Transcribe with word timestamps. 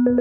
Welcome 0.00 0.14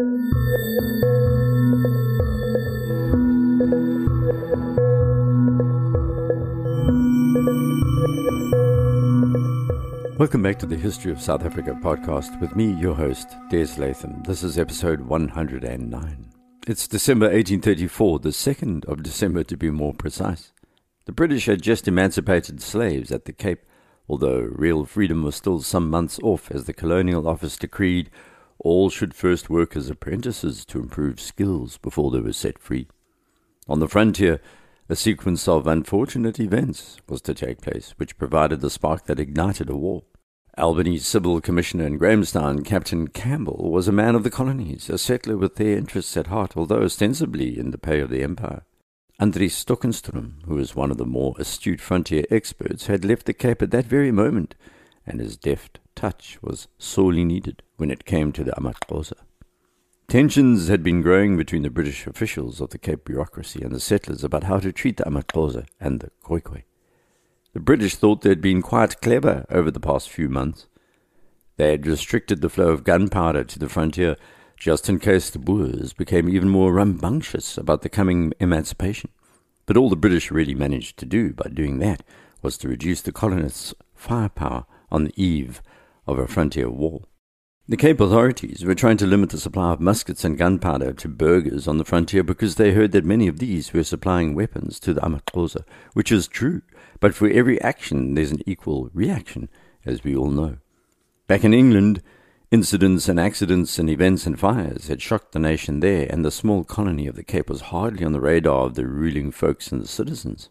back 10.44 10.60
to 10.60 10.66
the 10.66 10.76
History 10.76 11.14
of 11.14 11.22
South 11.22 11.46
Africa 11.46 11.78
podcast 11.82 12.42
with 12.42 12.58
me, 12.58 12.74
your 12.74 12.94
host, 12.94 13.30
Des 13.50 13.68
Latham. 13.78 14.22
This 14.24 14.44
is 14.44 14.60
episode 14.60 15.00
109. 15.00 16.30
It's 16.68 16.86
December 16.86 17.28
1834, 17.28 18.20
the 18.20 18.30
2nd 18.30 18.84
of 18.84 19.02
December 19.02 19.46
to 19.46 19.56
be 19.56 19.72
more 19.72 19.94
precise. 19.94 20.52
The 21.06 21.14
British 21.14 21.46
had 21.46 21.62
just 21.62 21.88
emancipated 21.88 22.62
slaves 22.62 23.14
at 23.14 23.24
the 23.24 23.32
Cape, 23.32 23.64
although 24.10 24.42
real 24.42 24.84
freedom 24.84 25.24
was 25.24 25.38
still 25.38 25.62
some 25.62 25.90
months 25.90 26.20
off 26.22 26.52
as 26.52 26.66
the 26.66 26.74
Colonial 26.74 27.30
Office 27.30 27.56
decreed 27.56 28.10
all 28.60 28.90
should 28.90 29.14
first 29.14 29.50
work 29.50 29.76
as 29.76 29.90
apprentices 29.90 30.66
to 30.66 30.80
improve 30.80 31.20
skills 31.20 31.78
before 31.78 32.12
they 32.12 32.20
were 32.20 32.34
set 32.34 32.60
free. 32.60 32.88
On 33.68 33.80
the 33.80 33.88
frontier, 33.88 34.42
a 34.88 34.96
sequence 34.96 35.48
of 35.48 35.68
unfortunate 35.68 36.40
events 36.40 36.98
was 37.08 37.22
to 37.22 37.34
take 37.34 37.62
place, 37.62 37.94
which 37.98 38.18
provided 38.18 38.62
the 38.62 38.70
spark 38.70 39.06
that 39.06 39.20
ignited 39.20 39.70
a 39.70 39.76
war. 39.76 40.04
Albany's 40.58 41.06
civil 41.06 41.40
commissioner 41.40 41.86
in 41.86 41.98
Grahamstown, 41.98 42.64
Captain 42.64 43.08
Campbell, 43.08 43.72
was 43.72 43.88
a 43.88 43.94
man 43.94 44.16
of 44.16 44.24
the 44.24 44.32
colonies, 44.32 44.90
a 44.90 44.98
settler 44.98 45.38
with 45.38 45.56
their 45.56 45.78
interests 45.78 46.18
at 46.18 46.28
heart, 46.28 46.58
although 46.58 46.82
ostensibly 46.82 47.58
in 47.58 47.72
the 47.72 47.78
pay 47.78 48.00
of 48.00 48.10
the 48.10 48.24
Empire. 48.24 48.64
Andries 49.22 49.52
Stockenstrom, 49.52 50.44
who 50.46 50.56
was 50.56 50.76
one 50.76 50.92
of 50.92 50.98
the 50.98 51.06
more 51.06 51.36
astute 51.38 51.80
frontier 51.80 52.24
experts, 52.32 52.88
had 52.88 53.06
left 53.06 53.26
the 53.26 53.34
Cape 53.34 53.62
at 53.62 53.72
that 53.72 53.86
very 53.86 54.12
moment, 54.12 54.56
and 55.06 55.20
his 55.20 55.38
deft 55.38 55.80
touch 56.00 56.40
was 56.42 56.70
sorely 56.78 57.26
needed 57.26 57.62
when 57.76 57.92
it 57.92 58.06
came 58.06 58.32
to 58.32 58.42
the 58.42 58.54
amaXhosa. 58.54 59.18
Tensions 60.08 60.70
had 60.70 60.82
been 60.82 61.02
growing 61.02 61.36
between 61.36 61.62
the 61.62 61.70
British 61.70 62.08
officials 62.08 62.62
of 62.62 62.70
the 62.70 62.78
Cape 62.78 63.04
bureaucracy 63.04 63.62
and 63.62 63.76
the 63.76 63.82
settlers 63.82 64.24
about 64.24 64.46
how 64.46 64.60
to 64.60 64.72
treat 64.72 64.96
the 64.96 65.04
amaXhosa 65.04 65.66
and 65.78 66.00
the 66.00 66.10
Khoikhoi. 66.24 66.64
The 67.52 67.60
British 67.60 67.96
thought 67.96 68.22
they 68.22 68.30
had 68.30 68.40
been 68.40 68.62
quite 68.62 69.02
clever 69.02 69.46
over 69.50 69.70
the 69.70 69.82
past 69.82 70.10
few 70.10 70.30
months. 70.30 70.68
They 71.58 71.72
had 71.72 71.86
restricted 71.86 72.40
the 72.40 72.48
flow 72.48 72.70
of 72.70 72.86
gunpowder 72.86 73.44
to 73.44 73.60
the 73.60 73.68
frontier 73.68 74.16
just 74.56 74.88
in 74.88 75.00
case 75.00 75.30
the 75.30 75.38
Boers 75.38 75.92
became 75.92 76.30
even 76.30 76.48
more 76.48 76.72
rambunctious 76.72 77.58
about 77.58 77.82
the 77.82 77.90
coming 77.90 78.32
emancipation. 78.40 79.10
But 79.66 79.76
all 79.76 79.90
the 79.90 79.98
British 79.98 80.32
really 80.32 80.56
managed 80.56 80.98
to 81.00 81.06
do 81.06 81.34
by 81.34 81.50
doing 81.54 81.80
that 81.80 82.04
was 82.42 82.58
to 82.60 82.70
reduce 82.70 83.02
the 83.02 83.12
colonists' 83.12 83.74
firepower 83.94 84.66
on 84.90 85.04
the 85.04 85.22
eve 85.22 85.62
of 86.12 86.20
a 86.20 86.28
frontier 86.28 86.70
war. 86.70 87.02
The 87.68 87.78
Cape 87.78 88.00
authorities 88.00 88.66
were 88.66 88.74
trying 88.74 88.98
to 88.98 89.06
limit 89.06 89.30
the 89.30 89.38
supply 89.38 89.72
of 89.74 89.80
muskets 89.80 90.24
and 90.24 90.38
gunpowder 90.38 90.92
to 90.94 91.08
burghers 91.08 91.68
on 91.68 91.78
the 91.78 91.86
frontier 91.86 92.24
because 92.24 92.56
they 92.56 92.72
heard 92.72 92.94
that 92.94 93.06
many 93.06 93.28
of 93.28 93.38
these 93.38 93.72
were 93.72 93.84
supplying 93.84 94.34
weapons 94.34 94.80
to 94.80 94.94
the 94.94 95.02
amaXhosa, 95.02 95.64
which 95.94 96.12
is 96.12 96.28
true, 96.28 96.64
but 97.00 97.14
for 97.14 97.30
every 97.30 97.62
action 97.62 98.16
there's 98.16 98.32
an 98.32 98.42
equal 98.48 98.90
reaction, 98.92 99.50
as 99.86 100.04
we 100.04 100.16
all 100.16 100.32
know. 100.32 100.58
Back 101.28 101.44
in 101.44 101.54
England, 101.54 102.02
incidents 102.50 103.08
and 103.08 103.20
accidents 103.20 103.78
and 103.78 103.88
events 103.88 104.26
and 104.26 104.40
fires 104.40 104.88
had 104.88 105.00
shocked 105.00 105.34
the 105.34 105.40
nation 105.40 105.80
there, 105.80 106.08
and 106.10 106.26
the 106.26 106.32
small 106.32 106.64
colony 106.64 107.06
of 107.06 107.16
the 107.16 107.24
Cape 107.24 107.52
was 107.52 107.62
hardly 107.62 108.04
on 108.04 108.14
the 108.14 108.20
radar 108.20 108.66
of 108.66 108.74
the 108.74 108.88
ruling 108.88 109.32
folks 109.32 109.72
and 109.72 109.84
the 109.84 109.88
citizens. 109.88 110.50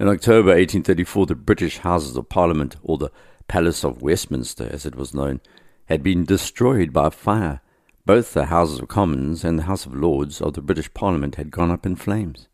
In 0.00 0.08
October 0.08 0.48
1834, 0.48 1.26
the 1.26 1.34
British 1.36 1.78
Houses 1.78 2.16
of 2.16 2.28
Parliament, 2.28 2.74
or 2.82 2.98
the 2.98 3.12
Palace 3.48 3.84
of 3.84 4.02
Westminster 4.02 4.68
as 4.70 4.86
it 4.86 4.94
was 4.94 5.14
known, 5.14 5.40
had 5.86 6.02
been 6.02 6.24
destroyed 6.24 6.92
by 6.92 7.10
fire. 7.10 7.60
Both 8.06 8.34
the 8.34 8.46
Houses 8.46 8.78
of 8.78 8.88
Commons 8.88 9.44
and 9.44 9.58
the 9.58 9.64
House 9.64 9.86
of 9.86 9.94
Lords 9.94 10.40
of 10.40 10.54
the 10.54 10.62
British 10.62 10.92
Parliament 10.94 11.34
had 11.34 11.50
gone 11.50 11.70
up 11.70 11.84
in 11.84 11.96
flames. 11.96 12.48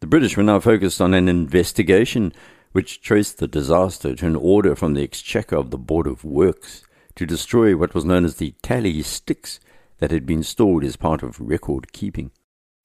The 0.00 0.06
British 0.06 0.36
were 0.36 0.42
now 0.42 0.60
focused 0.60 1.00
on 1.00 1.14
an 1.14 1.28
investigation 1.28 2.32
which 2.72 3.00
traced 3.00 3.38
the 3.38 3.48
disaster 3.48 4.14
to 4.14 4.26
an 4.26 4.36
order 4.36 4.76
from 4.76 4.94
the 4.94 5.02
Exchequer 5.02 5.56
of 5.56 5.70
the 5.70 5.78
Board 5.78 6.06
of 6.06 6.24
Works 6.24 6.82
to 7.16 7.26
destroy 7.26 7.76
what 7.76 7.94
was 7.94 8.04
known 8.04 8.24
as 8.24 8.36
the 8.36 8.54
tally 8.62 9.02
sticks 9.02 9.60
that 9.98 10.10
had 10.10 10.24
been 10.24 10.42
stored 10.42 10.84
as 10.84 10.96
part 10.96 11.22
of 11.22 11.40
record 11.40 11.92
keeping. 11.92 12.30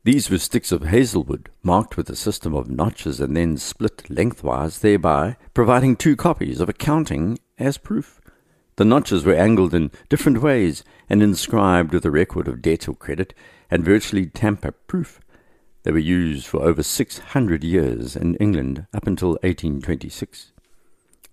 These 0.06 0.30
were 0.30 0.38
sticks 0.38 0.72
of 0.72 0.84
hazelwood, 0.84 1.50
marked 1.64 1.98
with 1.98 2.12
a 2.12 2.16
system 2.16 2.54
of 2.54 2.70
notches 2.70 3.20
and 3.20 3.36
then 3.36 3.58
split 3.58 4.08
lengthwise, 4.08 4.78
thereby 4.78 5.36
providing 5.56 5.96
two 5.96 6.16
copies 6.16 6.62
of 6.62 6.70
accounting 6.70 7.40
as 7.58 7.80
proof. 7.80 8.22
The 8.76 8.86
notches 8.86 9.26
were 9.26 9.34
angled 9.34 9.74
in 9.74 9.90
different 10.08 10.44
ways 10.44 10.84
and 11.10 11.24
inscribed 11.24 11.92
with 11.92 12.06
a 12.06 12.12
record 12.12 12.48
of 12.48 12.62
debt 12.62 12.88
or 12.88 12.94
credit 12.94 13.34
and 13.72 13.84
virtually 13.84 14.28
tamper 14.28 14.74
proof. 14.74 15.22
They 15.82 15.92
were 15.92 15.98
used 15.98 16.46
for 16.46 16.62
over 16.62 16.84
600 16.84 17.64
years 17.64 18.16
in 18.16 18.36
England 18.36 18.86
up 18.94 19.08
until 19.08 19.40
1826. 19.42 20.52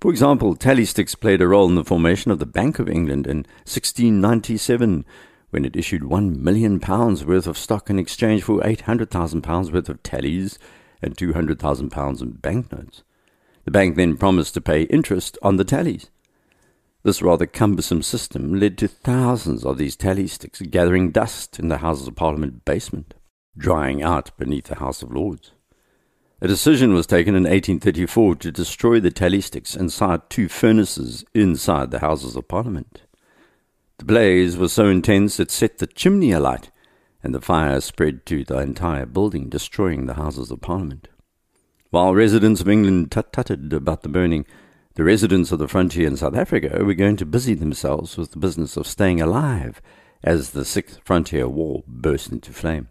For 0.00 0.11
example, 0.11 0.56
tally 0.56 0.87
sticks 0.87 1.15
played 1.15 1.43
a 1.43 1.47
role 1.47 1.69
in 1.69 1.75
the 1.75 1.84
formation 1.84 2.31
of 2.31 2.38
the 2.38 2.47
Bank 2.47 2.78
of 2.78 2.88
England 2.88 3.27
in 3.27 3.44
1697 3.66 5.05
when 5.52 5.66
it 5.66 5.76
issued 5.76 6.02
one 6.02 6.42
million 6.42 6.80
pounds 6.80 7.26
worth 7.26 7.46
of 7.46 7.58
stock 7.58 7.90
in 7.90 7.98
exchange 7.98 8.42
for 8.42 8.66
800,000 8.66 9.42
pounds 9.42 9.70
worth 9.70 9.90
of 9.90 10.02
tallies 10.02 10.58
and 11.02 11.16
200,000 11.16 11.90
pounds 11.90 12.22
in 12.22 12.30
banknotes. 12.32 13.02
The 13.66 13.70
bank 13.70 13.96
then 13.96 14.16
promised 14.16 14.54
to 14.54 14.62
pay 14.62 14.84
interest 14.84 15.36
on 15.42 15.58
the 15.58 15.64
tallies. 15.64 16.08
This 17.02 17.20
rather 17.20 17.44
cumbersome 17.44 18.02
system 18.02 18.58
led 18.58 18.78
to 18.78 18.88
thousands 18.88 19.62
of 19.62 19.76
these 19.76 19.94
tally 19.94 20.26
sticks 20.26 20.62
gathering 20.62 21.10
dust 21.10 21.58
in 21.58 21.69
the 21.69 21.78
Houses 21.78 22.08
of 22.08 22.16
Parliament 22.16 22.64
basement, 22.64 23.12
drying 23.54 24.02
out 24.02 24.34
beneath 24.38 24.69
the 24.69 24.76
House 24.76 25.02
of 25.02 25.12
Lords. 25.12 25.52
A 26.40 26.48
decision 26.48 26.94
was 26.94 27.06
taken 27.06 27.34
in 27.34 27.42
1834 27.42 28.36
to 28.36 28.50
destroy 28.50 29.00
the 29.00 29.10
tally 29.10 29.42
sticks 29.42 29.74
and 29.74 29.82
inside 29.82 30.30
two 30.30 30.48
furnaces 30.48 31.26
inside 31.34 31.90
the 31.90 31.98
Houses 31.98 32.36
of 32.36 32.48
Parliament. 32.48 33.02
The 34.02 34.06
blaze 34.06 34.56
was 34.56 34.72
so 34.72 34.88
intense 34.88 35.38
it 35.38 35.52
set 35.52 35.78
the 35.78 35.86
chimney 35.86 36.32
alight, 36.32 36.72
and 37.22 37.32
the 37.32 37.40
fire 37.40 37.80
spread 37.80 38.26
to 38.26 38.42
the 38.42 38.58
entire 38.58 39.06
building, 39.06 39.48
destroying 39.48 40.06
the 40.06 40.14
Houses 40.14 40.50
of 40.50 40.60
Parliament. 40.60 41.06
While 41.90 42.12
residents 42.12 42.60
of 42.60 42.68
England 42.68 43.12
tut 43.12 43.32
tutted 43.32 43.72
about 43.72 44.02
the 44.02 44.08
burning, 44.08 44.44
the 44.96 45.04
residents 45.04 45.52
of 45.52 45.60
the 45.60 45.68
frontier 45.68 46.08
in 46.08 46.16
South 46.16 46.34
Africa 46.34 46.82
were 46.84 46.94
going 46.94 47.16
to 47.18 47.24
busy 47.24 47.54
themselves 47.54 48.16
with 48.16 48.32
the 48.32 48.40
business 48.40 48.76
of 48.76 48.88
staying 48.88 49.20
alive 49.20 49.80
as 50.24 50.50
the 50.50 50.64
Sixth 50.64 50.98
Frontier 51.04 51.46
War 51.46 51.84
burst 51.86 52.32
into 52.32 52.52
flame. 52.52 52.88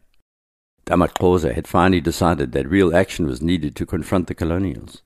The 0.86 0.94
amaXhosa 0.94 1.54
had 1.54 1.68
finally 1.68 2.00
decided 2.00 2.54
that 2.54 2.70
real 2.70 2.96
action 2.96 3.28
was 3.28 3.42
needed 3.42 3.76
to 3.76 3.86
confront 3.86 4.28
the 4.28 4.34
colonials. 4.34 5.02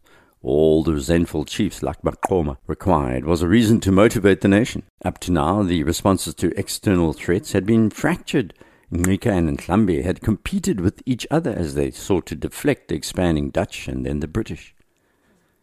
All 0.46 0.84
the 0.84 0.94
resentful 0.94 1.44
chiefs 1.46 1.82
like 1.82 2.04
Maqoma 2.04 2.58
required 2.68 3.26
was 3.26 3.42
a 3.42 3.48
reason 3.48 3.80
to 3.80 3.92
motivate 3.92 4.42
the 4.42 4.48
nation. 4.48 4.84
Up 5.04 5.18
to 5.22 5.32
now, 5.32 5.64
the 5.64 5.82
responses 5.82 6.36
to 6.36 6.54
external 6.56 7.14
threats 7.14 7.54
had 7.54 7.66
been 7.66 7.90
fractured. 7.90 8.54
Ngqika 8.94 9.26
and 9.26 9.58
Ndlambe 9.58 10.04
had 10.04 10.22
competed 10.22 10.82
with 10.82 11.02
each 11.04 11.26
other 11.32 11.50
as 11.50 11.74
they 11.74 11.90
sought 11.90 12.28
to 12.28 12.36
deflect 12.36 12.90
the 12.90 12.96
expanding 12.96 13.50
Dutch 13.50 13.88
and 13.88 14.06
then 14.06 14.20
the 14.20 14.28
British. 14.28 14.76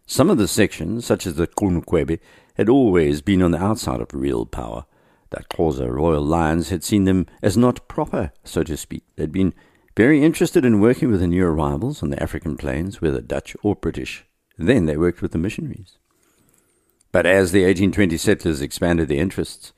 Some 0.04 0.28
of 0.28 0.37
the 0.37 0.48
sections, 0.48 1.06
such 1.06 1.28
as 1.28 1.37
the 1.37 1.47
Gqunukhwebe, 1.47 2.19
had 2.56 2.69
always 2.69 3.22
been 3.22 3.41
on 3.41 3.53
the 3.53 3.62
outside 3.62 4.00
of 4.00 4.12
real 4.12 4.47
power. 4.47 4.84
The 5.31 5.44
Xhosa 5.44 5.88
royal 5.88 6.25
lines 6.25 6.71
had 6.71 6.82
seen 6.82 7.04
them 7.04 7.26
as 7.41 7.56
not 7.56 7.87
proper, 7.87 8.32
so 8.42 8.65
to 8.65 8.76
speak. 8.76 9.04
They'd 9.15 9.31
been 9.31 9.54
very 9.97 10.25
interested 10.25 10.65
in 10.65 10.81
working 10.81 11.09
with 11.09 11.21
the 11.21 11.28
new 11.28 11.47
arrivals 11.47 12.03
on 12.03 12.10
the 12.10 12.21
African 12.21 12.56
plains, 12.56 13.00
whether 13.00 13.21
Dutch 13.21 13.54
or 13.62 13.76
British. 13.76 14.25
Then 14.59 14.87
they 14.87 14.97
worked 14.97 15.23
with 15.23 15.33
the 15.33 15.39
missionaries. 15.39 15.99
But 17.11 17.27
as 17.27 17.53
the 17.53 17.65
1820 17.65 18.17
settlers 18.17 18.63
expanded 18.63 19.09
their 19.09 19.21
interests, 19.21 19.73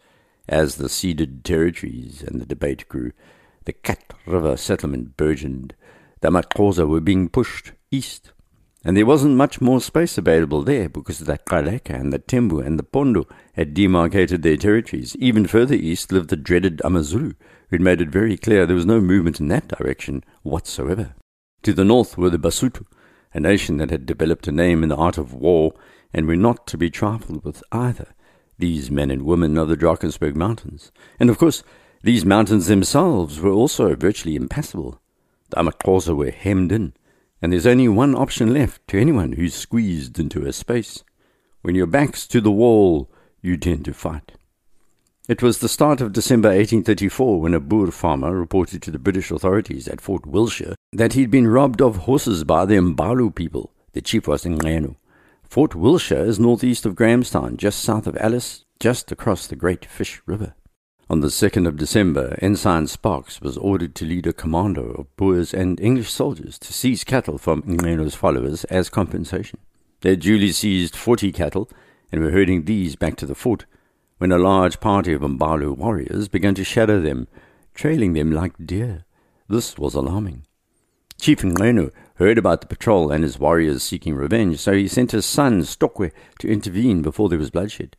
as 0.49 0.77
the 0.77 0.89
ceded 0.89 1.45
territories 1.45 2.23
and 2.23 2.41
the 2.41 2.47
debate 2.47 2.89
grew, 2.89 3.13
the 3.65 3.73
Kat 3.73 4.13
River 4.27 4.57
settlement 4.57 5.17
burgeoned. 5.17 5.75
The 6.21 6.29
amaXhosa 6.29 6.87
were 6.87 7.01
being 7.01 7.29
pushed 7.29 7.73
east 7.91 8.33
and 8.85 8.97
there 8.97 9.07
wasn't 9.07 9.37
much 9.37 9.63
more 9.63 9.81
space 9.81 10.19
available 10.19 10.63
there 10.63 10.91
because 10.91 11.19
the 11.19 11.39
Gcaleka 11.39 11.99
and 11.99 12.13
the 12.13 12.19
Tembu 12.19 12.65
and 12.65 12.79
the 12.79 12.83
Pondu 12.83 13.25
had 13.55 13.73
demarcated 13.73 14.43
their 14.43 14.59
territories. 14.59 15.17
Even 15.19 15.47
further 15.47 15.75
east 15.75 16.13
lived 16.13 16.29
the 16.29 16.37
dreaded 16.37 16.83
Amazulu, 16.85 17.33
who'd 17.71 17.81
made 17.81 18.03
it 18.03 18.11
very 18.11 18.37
clear 18.37 18.67
there 18.67 18.77
was 18.77 18.85
no 18.85 19.01
movement 19.01 19.41
in 19.41 19.49
that 19.49 19.69
direction 19.69 20.23
whatsoever. 20.43 21.15
To 21.63 21.73
the 21.73 21.85
north 21.85 22.19
were 22.19 22.29
the 22.29 22.39
Basotho, 22.39 22.85
a 23.35 23.41
nation 23.41 23.77
that 23.77 23.91
had 23.91 24.07
developed 24.07 24.49
a 24.49 24.53
name 24.53 24.83
in 24.83 24.89
the 24.89 24.97
art 24.97 25.19
of 25.19 25.35
war 25.35 25.75
and 26.13 26.27
were 26.27 26.37
not 26.37 26.67
to 26.69 26.79
be 26.79 26.89
trifled 26.89 27.45
with 27.45 27.63
either, 27.73 28.15
these 28.59 28.91
men 28.91 29.11
and 29.11 29.23
women 29.23 29.59
of 29.59 29.69
the 29.69 29.77
Drakensberg 29.77 30.35
Mountains. 30.35 30.91
And 31.21 31.29
of 31.29 31.37
course, 31.37 31.63
these 32.03 32.25
mountains 32.25 32.69
themselves 32.69 33.41
were 33.41 33.51
also 33.51 33.95
virtually 33.95 34.37
impassable. 34.37 35.01
The 35.51 35.57
amaXhosa 35.57 36.17
were 36.17 36.31
hemmed 36.31 36.73
in 36.73 36.95
and 37.45 37.53
there's 37.53 37.67
only 37.67 37.87
one 37.89 38.15
option 38.15 38.55
left 38.55 38.89
to 38.89 38.99
anyone 38.99 39.33
who's 39.33 39.55
squeezed 39.55 40.19
into 40.19 40.47
a 40.47 40.51
space. 40.51 41.05
When 41.61 41.75
your 41.75 41.87
back's 41.87 42.27
to 42.29 42.41
the 42.41 42.51
wall, 42.51 43.11
you 43.43 43.59
tend 43.59 43.85
to 43.85 43.93
fight. 43.93 44.33
It 45.27 45.43
was 45.43 45.61
the 45.61 45.71
start 45.71 46.03
of 46.03 46.13
December 46.13 46.49
1834 46.49 47.41
when 47.41 47.55
a 47.55 47.61
Boer 47.61 47.91
farmer 47.91 48.39
reported 48.39 48.83
to 48.83 48.91
the 48.91 48.99
British 48.99 49.31
authorities 49.31 49.89
at 49.89 50.03
Fort 50.03 50.27
Willshire 50.27 50.75
that 50.93 51.15
he'd 51.15 51.31
been 51.31 51.49
robbed 51.49 51.81
of 51.81 51.97
horses 51.97 52.45
by 52.45 52.67
the 52.67 52.75
Mbalu 52.75 53.35
people. 53.35 53.73
The 53.93 54.03
chief 54.03 54.29
was 54.29 54.45
Nqeno. 54.45 54.97
Fort 55.49 55.75
Willshire 55.75 56.27
is 56.27 56.39
northeast 56.39 56.85
of 56.85 56.95
Grahamstown, 56.95 57.57
just 57.57 57.81
south 57.81 58.07
of 58.07 58.19
Alice, 58.19 58.67
just 58.79 59.11
across 59.11 59.47
the 59.47 59.57
Great 59.57 59.87
Fish 59.87 60.21
River. 60.27 60.53
On 61.09 61.21
the 61.21 61.29
2nd 61.29 61.67
of 61.67 61.79
December, 61.79 62.37
Ensign 62.43 62.87
Sparks 62.87 63.41
was 63.41 63.57
ordered 63.57 63.95
to 63.95 64.05
lead 64.05 64.27
a 64.27 64.35
commando 64.35 64.91
of 64.91 65.17
Boers 65.17 65.55
and 65.55 65.81
English 65.81 66.11
soldiers 66.11 66.59
to 66.59 66.75
seize 66.75 67.03
cattle 67.03 67.39
from 67.39 67.63
Nqeno's 67.63 68.15
followers 68.15 68.65
as 68.65 68.91
compensation. 68.91 69.59
They 70.03 70.17
duly 70.17 70.53
seized 70.53 70.95
40 70.95 71.33
cattle 71.33 71.71
and 72.13 72.21
were 72.21 72.31
herding 72.31 72.67
these 72.67 72.95
back 72.95 73.17
to 73.17 73.27
the 73.27 73.35
fort 73.35 73.65
when 74.19 74.33
a 74.33 74.39
large 74.39 74.81
party 74.81 75.13
of 75.13 75.23
Mbalu 75.23 75.77
warriors 75.77 76.29
began 76.29 76.55
to 76.55 76.65
shadow 76.65 77.01
them, 77.01 77.27
trailing 77.75 78.13
them 78.13 78.31
like 78.31 78.55
deer. 78.65 79.05
This 79.49 79.77
was 79.77 79.95
alarming. 79.95 80.47
Chief 81.21 81.41
Nqeno 81.41 81.91
heard 82.17 82.39
about 82.39 82.61
the 82.61 82.67
patrol 82.67 83.11
and 83.11 83.25
his 83.25 83.39
warriors 83.39 83.83
seeking 83.83 84.15
revenge, 84.15 84.59
so 84.59 84.73
he 84.73 84.89
sent 84.89 85.13
his 85.13 85.27
son 85.27 85.63
Stokwe 85.63 86.13
to 86.39 86.49
intervene 86.49 87.03
before 87.03 87.29
there 87.29 87.39
was 87.39 87.51
bloodshed. 87.51 87.97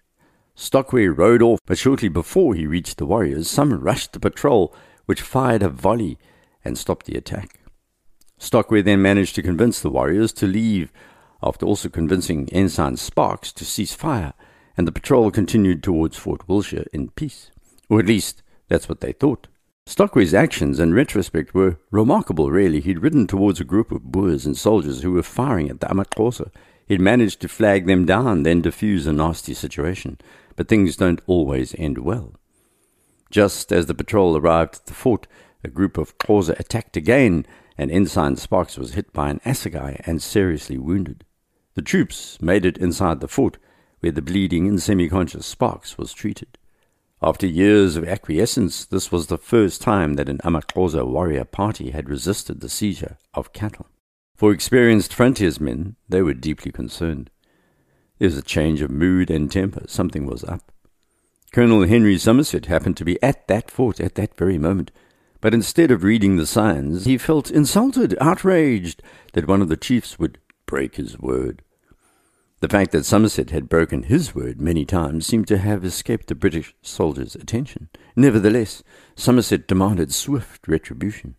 Stokwe 0.55 1.15
rode 1.15 1.41
off, 1.41 1.59
but 1.65 1.77
shortly 1.77 2.07
before 2.07 2.55
he 2.55 2.65
reached 2.65 2.97
the 2.97 3.05
warriors, 3.05 3.49
some 3.49 3.73
rushed 3.73 4.13
the 4.13 4.19
patrol, 4.19 4.73
which 5.05 5.21
fired 5.21 5.63
a 5.63 5.69
volley 5.69 6.17
and 6.63 6.77
stopped 6.77 7.05
the 7.07 7.17
attack. 7.17 7.59
Stokwe 8.39 8.83
then 8.83 9.01
managed 9.01 9.35
to 9.35 9.41
convince 9.41 9.79
the 9.79 9.89
warriors 9.89 10.31
to 10.33 10.47
leave, 10.47 10.91
after 11.43 11.65
also 11.65 11.89
convincing 11.89 12.47
Ensign 12.49 12.95
Sparks 12.95 13.51
to 13.53 13.65
cease 13.65 13.93
fire 13.93 14.33
and 14.77 14.87
the 14.87 14.91
patrol 14.91 15.31
continued 15.31 15.83
towards 15.83 16.17
Fort 16.17 16.47
Willshire 16.47 16.87
in 16.91 17.09
peace. 17.09 17.51
Or 17.89 17.99
at 17.99 18.07
least, 18.07 18.43
that's 18.67 18.89
what 18.89 19.01
they 19.01 19.13
thought. 19.13 19.47
Stokwe's 19.87 20.33
actions 20.33 20.79
in 20.79 20.93
retrospect 20.93 21.53
were 21.53 21.77
remarkable, 21.91 22.49
really. 22.49 22.81
He'd 22.81 23.03
ridden 23.03 23.27
towards 23.27 23.59
a 23.59 23.65
group 23.65 23.91
of 23.91 24.11
Boers 24.11 24.45
and 24.45 24.57
soldiers 24.57 25.03
who 25.03 25.11
were 25.11 25.21
firing 25.21 25.69
at 25.69 25.79
the 25.79 25.87
amaXhosa. 25.87 26.49
He'd 26.87 27.01
managed 27.01 27.39
to 27.41 27.47
flag 27.47 27.85
them 27.85 28.05
down, 28.05 28.43
then 28.43 28.63
defuse 28.63 29.05
a 29.05 29.13
nasty 29.13 29.53
situation. 29.53 30.17
But 30.55 30.67
things 30.67 30.95
don't 30.95 31.21
always 31.27 31.75
end 31.77 31.99
well. 31.99 32.33
Just 33.29 33.71
as 33.71 33.85
the 33.85 33.93
patrol 33.93 34.35
arrived 34.35 34.75
at 34.75 34.85
the 34.87 34.93
fort, 34.93 35.27
a 35.63 35.67
group 35.67 35.97
of 35.97 36.17
Xhosa 36.17 36.59
attacked 36.59 36.97
again, 36.97 37.45
and 37.77 37.91
Ensign 37.91 38.37
Sparks 38.37 38.77
was 38.77 38.93
hit 38.93 39.13
by 39.13 39.29
an 39.29 39.39
assegai 39.45 40.01
and 40.05 40.21
seriously 40.21 40.77
wounded. 40.77 41.25
The 41.75 41.81
troops 41.81 42.41
made 42.41 42.65
it 42.65 42.77
inside 42.77 43.19
the 43.19 43.27
fort, 43.27 43.57
where 44.05 44.11
the 44.11 44.21
bleeding 44.21 44.67
and 44.67 44.79
semi-conscious 44.79 45.47
Sparks 45.47 45.97
was 45.97 46.13
treated. 46.13 46.59
After 47.23 47.47
years 47.47 47.95
of 47.95 48.07
acquiescence, 48.07 48.85
this 48.85 49.11
was 49.11 49.25
the 49.25 49.37
first 49.39 49.81
time 49.81 50.13
that 50.13 50.29
an 50.29 50.37
amaXhosa 50.43 51.07
warrior 51.07 51.43
party 51.43 51.89
had 51.89 52.07
resisted 52.07 52.59
the 52.61 52.69
seizure 52.69 53.17
of 53.33 53.51
cattle. 53.51 53.87
For 54.35 54.51
experienced 54.51 55.11
frontiersmen, 55.11 55.95
they 56.07 56.21
were 56.21 56.35
deeply 56.35 56.71
concerned. 56.71 57.31
There 58.19 58.27
was 58.27 58.37
a 58.37 58.43
change 58.43 58.83
of 58.83 58.91
mood 58.91 59.31
and 59.31 59.51
temper. 59.51 59.85
Something 59.87 60.27
was 60.27 60.43
up. 60.43 60.71
Colonel 61.51 61.87
Henry 61.87 62.19
Somerset 62.19 62.67
happened 62.67 62.97
to 62.97 63.05
be 63.05 63.17
at 63.23 63.47
that 63.47 63.71
fort 63.71 63.99
at 63.99 64.13
that 64.13 64.37
very 64.37 64.59
moment, 64.59 64.91
but 65.41 65.55
instead 65.55 65.89
of 65.89 66.03
reading 66.03 66.37
the 66.37 66.45
signs, 66.45 67.05
he 67.05 67.17
felt 67.17 67.49
insulted, 67.49 68.15
outraged 68.21 69.01
that 69.33 69.47
one 69.47 69.63
of 69.63 69.69
the 69.69 69.75
chiefs 69.75 70.19
would 70.19 70.37
break 70.67 70.97
his 70.97 71.17
word. 71.17 71.63
The 72.65 72.69
fact 72.79 72.93
that 72.93 73.05
Somerset 73.05 73.51
had 73.51 73.69
broken 73.69 74.01
his 74.01 74.33
word 74.33 74.59
many 74.59 74.85
times 74.85 75.27
seemed 75.27 75.47
to 75.49 75.59
have 75.59 75.85
escaped 75.85 76.25
the 76.25 76.33
British 76.33 76.73
soldiers' 76.81 77.35
attention. 77.35 77.89
Nevertheless, 78.15 78.81
Somerset 79.15 79.67
demanded 79.67 80.11
swift 80.11 80.67
retribution. 80.67 81.35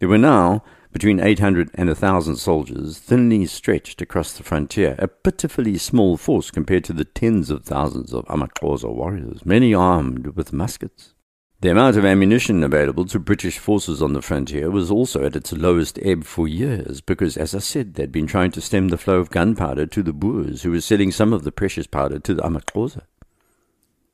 There 0.00 0.10
were 0.10 0.18
now 0.18 0.64
between 0.92 1.18
800 1.18 1.70
and 1.72 1.88
1,000 1.88 2.36
soldiers 2.36 2.98
thinly 2.98 3.46
stretched 3.46 4.02
across 4.02 4.34
the 4.34 4.42
frontier, 4.42 4.96
a 4.98 5.08
pitifully 5.08 5.78
small 5.78 6.18
force 6.18 6.50
compared 6.50 6.84
to 6.84 6.92
the 6.92 7.06
tens 7.06 7.48
of 7.48 7.64
thousands 7.64 8.12
of 8.12 8.26
amaXhosa 8.26 8.94
warriors, 8.94 9.46
many 9.46 9.72
armed 9.72 10.36
with 10.36 10.52
muskets. 10.52 11.14
The 11.62 11.70
amount 11.70 11.96
of 11.96 12.04
ammunition 12.04 12.64
available 12.64 13.04
to 13.04 13.20
British 13.20 13.56
forces 13.56 14.02
on 14.02 14.14
the 14.14 14.20
frontier 14.20 14.68
was 14.68 14.90
also 14.90 15.24
at 15.24 15.36
its 15.36 15.52
lowest 15.52 15.96
ebb 16.02 16.24
for 16.24 16.48
years 16.48 17.00
because, 17.00 17.36
as 17.36 17.54
I 17.54 17.60
said, 17.60 17.94
they'd 17.94 18.10
been 18.10 18.26
trying 18.26 18.50
to 18.52 18.60
stem 18.60 18.88
the 18.88 18.98
flow 18.98 19.20
of 19.20 19.30
gunpowder 19.30 19.86
to 19.86 20.02
the 20.02 20.12
Boers, 20.12 20.62
who 20.62 20.72
were 20.72 20.80
selling 20.80 21.12
some 21.12 21.32
of 21.32 21.44
the 21.44 21.52
precious 21.52 21.86
powder 21.86 22.18
to 22.18 22.34
the 22.34 22.42
amaXhosa. 22.42 23.02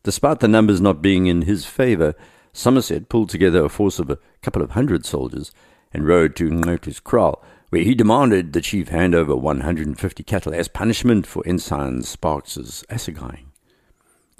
Despite 0.03 0.41
the 0.41 0.47
numbers 0.47 0.83
not 0.83 1.01
being 1.01 1.27
in 1.27 1.43
his 1.43 1.65
favour, 1.65 2.15
Somerset 2.53 3.09
pulled 3.09 3.31
together 3.31 3.65
a 3.65 3.71
force 3.71 3.99
of 3.99 4.11
a 4.11 4.19
couple 4.43 4.61
of 4.61 4.73
hundred 4.73 5.07
soldiers 5.07 5.51
and 5.91 6.07
rode 6.07 6.37
to 6.37 6.51
Ngqutu's 6.51 7.01
kraal, 7.01 7.43
where 7.71 7.83
he 7.83 7.95
demanded 7.95 8.53
the 8.53 8.61
chief 8.61 8.89
hand 8.89 9.15
over 9.15 9.35
150 9.35 10.23
cattle 10.25 10.53
as 10.53 10.69
punishment 10.69 11.27
for 11.27 11.43
Ensign 11.47 12.03
Sparks's 12.03 12.85
assegaiing. 12.91 13.48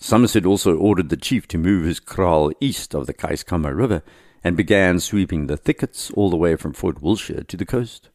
Somerset 0.01 0.47
also 0.47 0.77
ordered 0.77 1.09
the 1.09 1.17
chief 1.17 1.49
to 1.49 1.59
move 1.59 1.85
his 1.85 1.99
kraal 1.99 2.53
east 2.61 2.95
of 2.95 3.07
the 3.07 3.15
Keiskamma 3.15 3.77
River 3.77 4.03
and 4.45 4.57
began 4.57 5.01
sweeping 5.01 5.47
the 5.47 5.57
thickets 5.57 6.11
all 6.13 6.31
the 6.31 6.37
way 6.37 6.55
from 6.55 6.73
Fort 6.73 7.03
Willshire 7.03 7.43
to 7.43 7.57
the 7.57 7.67
coast. 7.67 8.09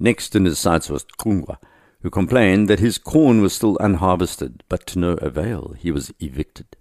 Next 0.00 0.34
in 0.34 0.44
his 0.44 0.58
sights 0.58 0.90
was 0.90 1.04
Qungwa, 1.04 1.58
who 2.02 2.10
complained 2.10 2.68
that 2.68 2.80
his 2.80 2.98
corn 2.98 3.40
was 3.40 3.52
still 3.52 3.76
unharvested, 3.80 4.64
but 4.68 4.86
to 4.88 4.98
no 4.98 5.12
avail. 5.14 5.76
He 5.78 5.92
was 5.92 6.12
evicted. 6.18 6.76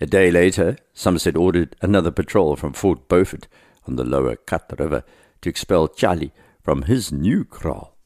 A 0.00 0.06
day 0.06 0.30
later, 0.30 0.78
Somerset 0.94 1.36
ordered 1.36 1.76
another 1.82 2.10
patrol 2.10 2.56
from 2.56 2.72
Fort 2.72 3.08
Beaufort 3.08 3.46
on 3.86 3.96
the 3.96 4.04
lower 4.04 4.36
Kat 4.36 4.72
River 4.78 5.04
to 5.42 5.50
expel 5.50 5.86
Tyhali 5.88 6.32
from 6.62 6.82
his 6.82 7.12
new 7.12 7.44
kraal. 7.44 7.96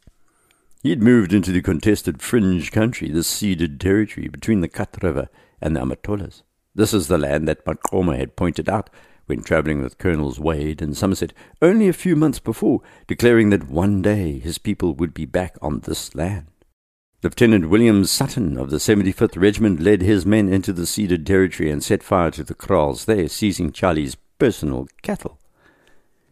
He 0.82 0.90
had 0.90 1.02
moved 1.02 1.32
into 1.32 1.52
the 1.52 1.62
contested 1.62 2.20
fringe 2.20 2.70
country, 2.72 3.08
the 3.08 3.24
ceded 3.24 3.80
territory 3.80 4.28
between 4.28 4.60
the 4.60 4.68
Kat 4.68 4.96
River 5.02 5.28
and 5.60 5.76
the 5.76 5.80
Amatolas. 5.80 6.42
This 6.74 6.92
is 6.92 7.08
the 7.08 7.18
land 7.18 7.48
that 7.48 7.64
Maqoma 7.64 8.18
had 8.18 8.36
pointed 8.36 8.68
out 8.68 8.90
when 9.26 9.42
travelling 9.42 9.82
with 9.82 9.98
Colonels 9.98 10.38
Wade 10.38 10.80
and 10.80 10.96
Somerset 10.96 11.32
only 11.60 11.88
a 11.88 11.92
few 11.92 12.16
months 12.16 12.38
before, 12.38 12.80
declaring 13.06 13.50
that 13.50 13.68
one 13.68 14.02
day 14.02 14.38
his 14.38 14.58
people 14.58 14.94
would 14.94 15.12
be 15.12 15.24
back 15.24 15.56
on 15.60 15.80
this 15.80 16.14
land. 16.14 16.46
Lieutenant 17.22 17.68
William 17.70 18.04
Sutton 18.04 18.56
of 18.56 18.70
the 18.70 18.76
75th 18.76 19.40
Regiment 19.40 19.80
led 19.80 20.02
his 20.02 20.24
men 20.24 20.48
into 20.48 20.72
the 20.72 20.86
ceded 20.86 21.26
territory 21.26 21.70
and 21.70 21.82
set 21.82 22.02
fire 22.02 22.30
to 22.30 22.44
the 22.44 22.54
kraals 22.54 23.06
there, 23.06 23.26
seizing 23.26 23.72
Tyhali's 23.72 24.16
personal 24.38 24.86
cattle. 25.02 25.38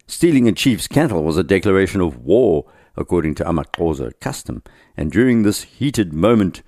Stealing 0.07 0.47
a 0.47 0.53
chief's 0.53 0.87
cattle 0.87 1.25
was 1.25 1.39
a 1.39 1.43
declaration 1.43 2.01
of 2.01 2.19
war, 2.19 2.67
according 2.97 3.35
to 3.35 3.45
amaXhosa 3.45 4.13
custom, 4.21 4.63
and 4.97 5.11
during 5.11 5.43
this 5.43 5.63
heated 5.63 6.13
moment, 6.13 6.63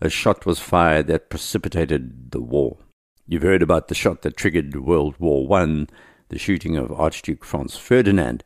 a 0.00 0.08
shot 0.08 0.46
was 0.46 0.58
fired 0.58 1.06
that 1.08 1.30
precipitated 1.30 2.30
the 2.32 2.40
war. 2.40 2.78
You've 3.26 3.42
heard 3.42 3.62
about 3.62 3.88
the 3.88 3.94
shot 3.94 4.22
that 4.22 4.36
triggered 4.36 4.74
World 4.80 5.14
War 5.18 5.46
One, 5.46 5.88
the 6.30 6.38
shooting 6.38 6.76
of 6.76 6.90
Archduke 6.90 7.44
Franz 7.44 7.76
Ferdinand, 7.76 8.42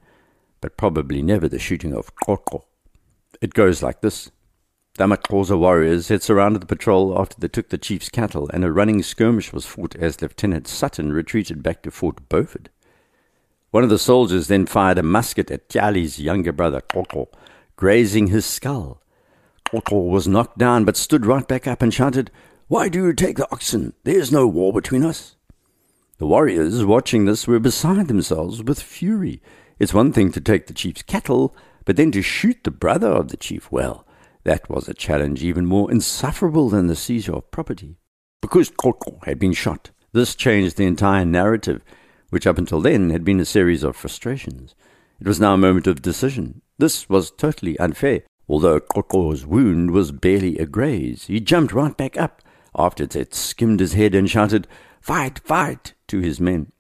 but 0.61 0.77
probably 0.77 1.23
never 1.23 1.49
the 1.49 1.59
shooting 1.59 1.95
of 1.95 2.15
Xhoxho. 2.17 2.65
It 3.41 3.55
goes 3.55 3.83
like 3.83 4.01
this. 4.01 4.31
The 4.97 5.05
amaXhosa 5.05 5.59
warriors 5.59 6.09
had 6.09 6.23
surrounded 6.23 6.63
the 6.63 6.67
patrol 6.67 7.19
after 7.19 7.37
they 7.39 7.49
took 7.49 7.69
the 7.69 7.79
chief's 7.79 8.09
cattle, 8.09 8.49
and 8.53 8.65
a 8.65 8.73
running 8.73 9.03
skirmish 9.03 9.53
was 9.53 9.67
fought 9.67 9.97
as 9.97 10.23
Lieutenant 10.23 10.69
Sutton 10.69 11.13
retreated 11.13 11.63
back 11.63 11.83
to 11.83 11.91
Fort 11.91 12.29
Beaufort. 12.29 12.69
One 13.71 13.83
of 13.83 13.91
the 13.91 13.99
soldiers 13.99 14.47
then 14.47 14.67
fired 14.67 14.99
a 14.99 15.03
musket 15.03 15.51
at 15.51 15.69
Tiali's 15.69 16.21
younger 16.21 16.53
brother, 16.53 16.81
Xhoxho, 16.81 17.27
grazing 17.77 18.29
his 18.29 18.47
skull. 18.47 19.01
Xhoxho 19.73 20.09
was 20.09 20.29
knocked 20.29 20.59
down, 20.59 20.85
but 20.85 20.97
stood 20.97 21.27
right 21.27 21.47
back 21.47 21.67
up 21.67 21.83
and 21.83 21.93
shouted, 21.93 22.31
Why 22.69 22.89
do 22.89 23.07
you 23.07 23.13
take 23.13 23.37
the 23.37 23.51
oxen? 23.51 23.95
There 24.05 24.19
is 24.19 24.31
no 24.31 24.47
war 24.47 24.73
between 24.73 25.05
us. 25.05 25.37
The 26.19 26.27
warriors 26.27 26.85
watching 26.85 27.25
this 27.25 27.47
were 27.47 27.59
beside 27.59 28.09
themselves 28.09 28.63
with 28.63 28.81
fury. 28.81 29.43
It's 29.79 29.93
one 29.93 30.13
thing 30.13 30.31
to 30.33 30.41
take 30.41 30.67
the 30.67 30.75
chief's 30.75 31.03
cattle, 31.03 31.57
but 31.85 31.97
then 31.97 32.13
to 32.13 32.23
shoot 32.23 32.63
the 32.63 32.71
brother 32.71 33.09
of 33.09 33.29
the 33.29 33.37
chief, 33.37 33.73
well, 33.73 34.07
that 34.45 34.71
was 34.71 34.89
a 34.89 34.95
challenge 34.95 35.43
even 35.43 35.67
more 35.67 35.91
insufferable 35.91 36.69
than 36.69 36.87
the 36.87 36.95
seizure 36.95 37.35
of 37.35 37.51
property. 37.51 37.97
Because 38.41 38.71
Xhoxho 38.71 39.25
had 39.25 39.39
been 39.39 39.53
shot, 39.53 39.91
this 40.13 40.35
changed 40.35 40.77
the 40.77 40.85
entire 40.85 41.25
narrative, 41.25 41.83
which 42.31 42.47
up 42.47 42.59
until 42.59 42.81
then 42.81 43.11
had 43.11 43.25
been 43.25 43.41
a 43.41 43.45
series 43.45 43.83
of 43.83 43.97
frustrations. 43.97 44.75
It 45.21 45.27
was 45.27 45.41
now 45.41 45.55
a 45.55 45.59
moment 45.59 45.87
of 45.87 46.03
decision. 46.03 46.63
This 46.79 47.09
was 47.09 47.31
totally 47.31 47.79
unfair. 47.79 48.23
Although 48.49 48.81
Xhoxho's 48.81 49.47
wound 49.47 49.91
was 49.91 50.13
barely 50.13 50.59
a 50.59 50.67
graze, 50.67 51.27
he 51.27 51.41
jumped 51.41 51.73
right 51.73 51.97
back 51.97 52.17
up 52.19 52.43
after 52.77 53.05
it 53.05 53.15
had 53.15 53.35
skimmed 53.35 53.81
his 53.81 53.95
head 53.95 54.15
and 54.15 54.29
shouted, 54.29 54.67
Fight, 55.01 55.39
fight, 55.39 55.95
to 56.09 56.21
his 56.21 56.41
men. 56.41 56.73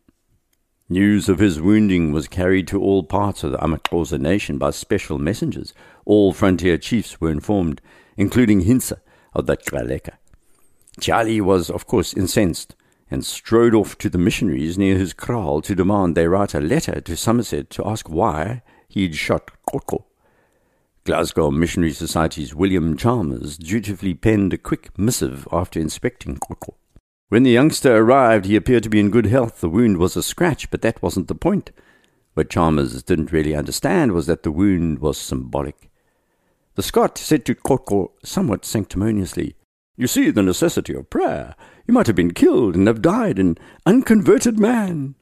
News 0.88 1.28
of 1.28 1.38
his 1.38 1.60
wounding 1.60 2.12
was 2.12 2.28
carried 2.28 2.68
to 2.68 2.80
all 2.80 3.02
parts 3.02 3.42
of 3.42 3.52
the 3.52 3.58
amaXhosa 3.58 4.20
nation 4.20 4.58
by 4.58 4.70
special 4.70 5.18
messengers. 5.18 5.72
All 6.04 6.32
frontier 6.34 6.76
chiefs 6.76 7.20
were 7.20 7.30
informed, 7.30 7.80
including 8.16 8.64
Hintsa 8.64 9.00
of 9.32 9.46
the 9.46 9.56
Gcaleka. 9.56 10.12
Tyhali 11.00 11.40
was, 11.40 11.70
of 11.70 11.86
course, 11.86 12.12
incensed 12.12 12.76
and 13.10 13.24
strode 13.24 13.74
off 13.74 13.96
to 13.98 14.10
the 14.10 14.18
missionaries 14.18 14.76
near 14.76 14.96
his 14.96 15.12
kraal 15.12 15.62
to 15.62 15.74
demand 15.74 16.14
they 16.14 16.28
write 16.28 16.54
a 16.54 16.60
letter 16.60 17.00
to 17.00 17.16
Somerset 17.16 17.70
to 17.70 17.86
ask 17.86 18.08
why 18.08 18.62
he'd 18.88 19.14
shot 19.14 19.50
Xhoxho. 19.68 20.04
Glasgow 21.04 21.50
Missionary 21.50 21.92
Society's 21.92 22.54
William 22.54 22.96
Chalmers 22.96 23.58
dutifully 23.58 24.14
penned 24.14 24.54
a 24.54 24.58
quick 24.58 24.98
missive 24.98 25.46
after 25.52 25.78
inspecting 25.78 26.38
Xhoxho. 26.38 26.76
When 27.28 27.42
the 27.42 27.50
youngster 27.50 27.94
arrived, 27.94 28.46
he 28.46 28.56
appeared 28.56 28.84
to 28.84 28.88
be 28.88 29.00
in 29.00 29.10
good 29.10 29.26
health. 29.26 29.60
The 29.60 29.68
wound 29.68 29.98
was 29.98 30.16
a 30.16 30.22
scratch, 30.22 30.70
but 30.70 30.80
that 30.80 31.02
wasn't 31.02 31.28
the 31.28 31.34
point. 31.34 31.72
What 32.32 32.48
Chalmers 32.48 33.02
didn't 33.02 33.32
really 33.32 33.54
understand 33.54 34.12
was 34.12 34.24
that 34.28 34.44
the 34.44 34.50
wound 34.50 35.00
was 35.00 35.18
symbolic. 35.18 35.90
The 36.74 36.82
Scot 36.82 37.18
said 37.18 37.44
to 37.44 37.54
Xhoxho 37.54 38.12
somewhat 38.22 38.64
sanctimoniously, 38.64 39.56
You 39.98 40.06
see 40.06 40.30
the 40.30 40.42
necessity 40.42 40.94
of 40.94 41.10
prayer. 41.10 41.54
You 41.86 41.92
might 41.92 42.06
have 42.06 42.16
been 42.16 42.32
killed 42.32 42.76
and 42.76 42.86
have 42.86 43.02
died 43.02 43.38
an 43.38 43.58
unconverted 43.84 44.58
man. 44.58 45.16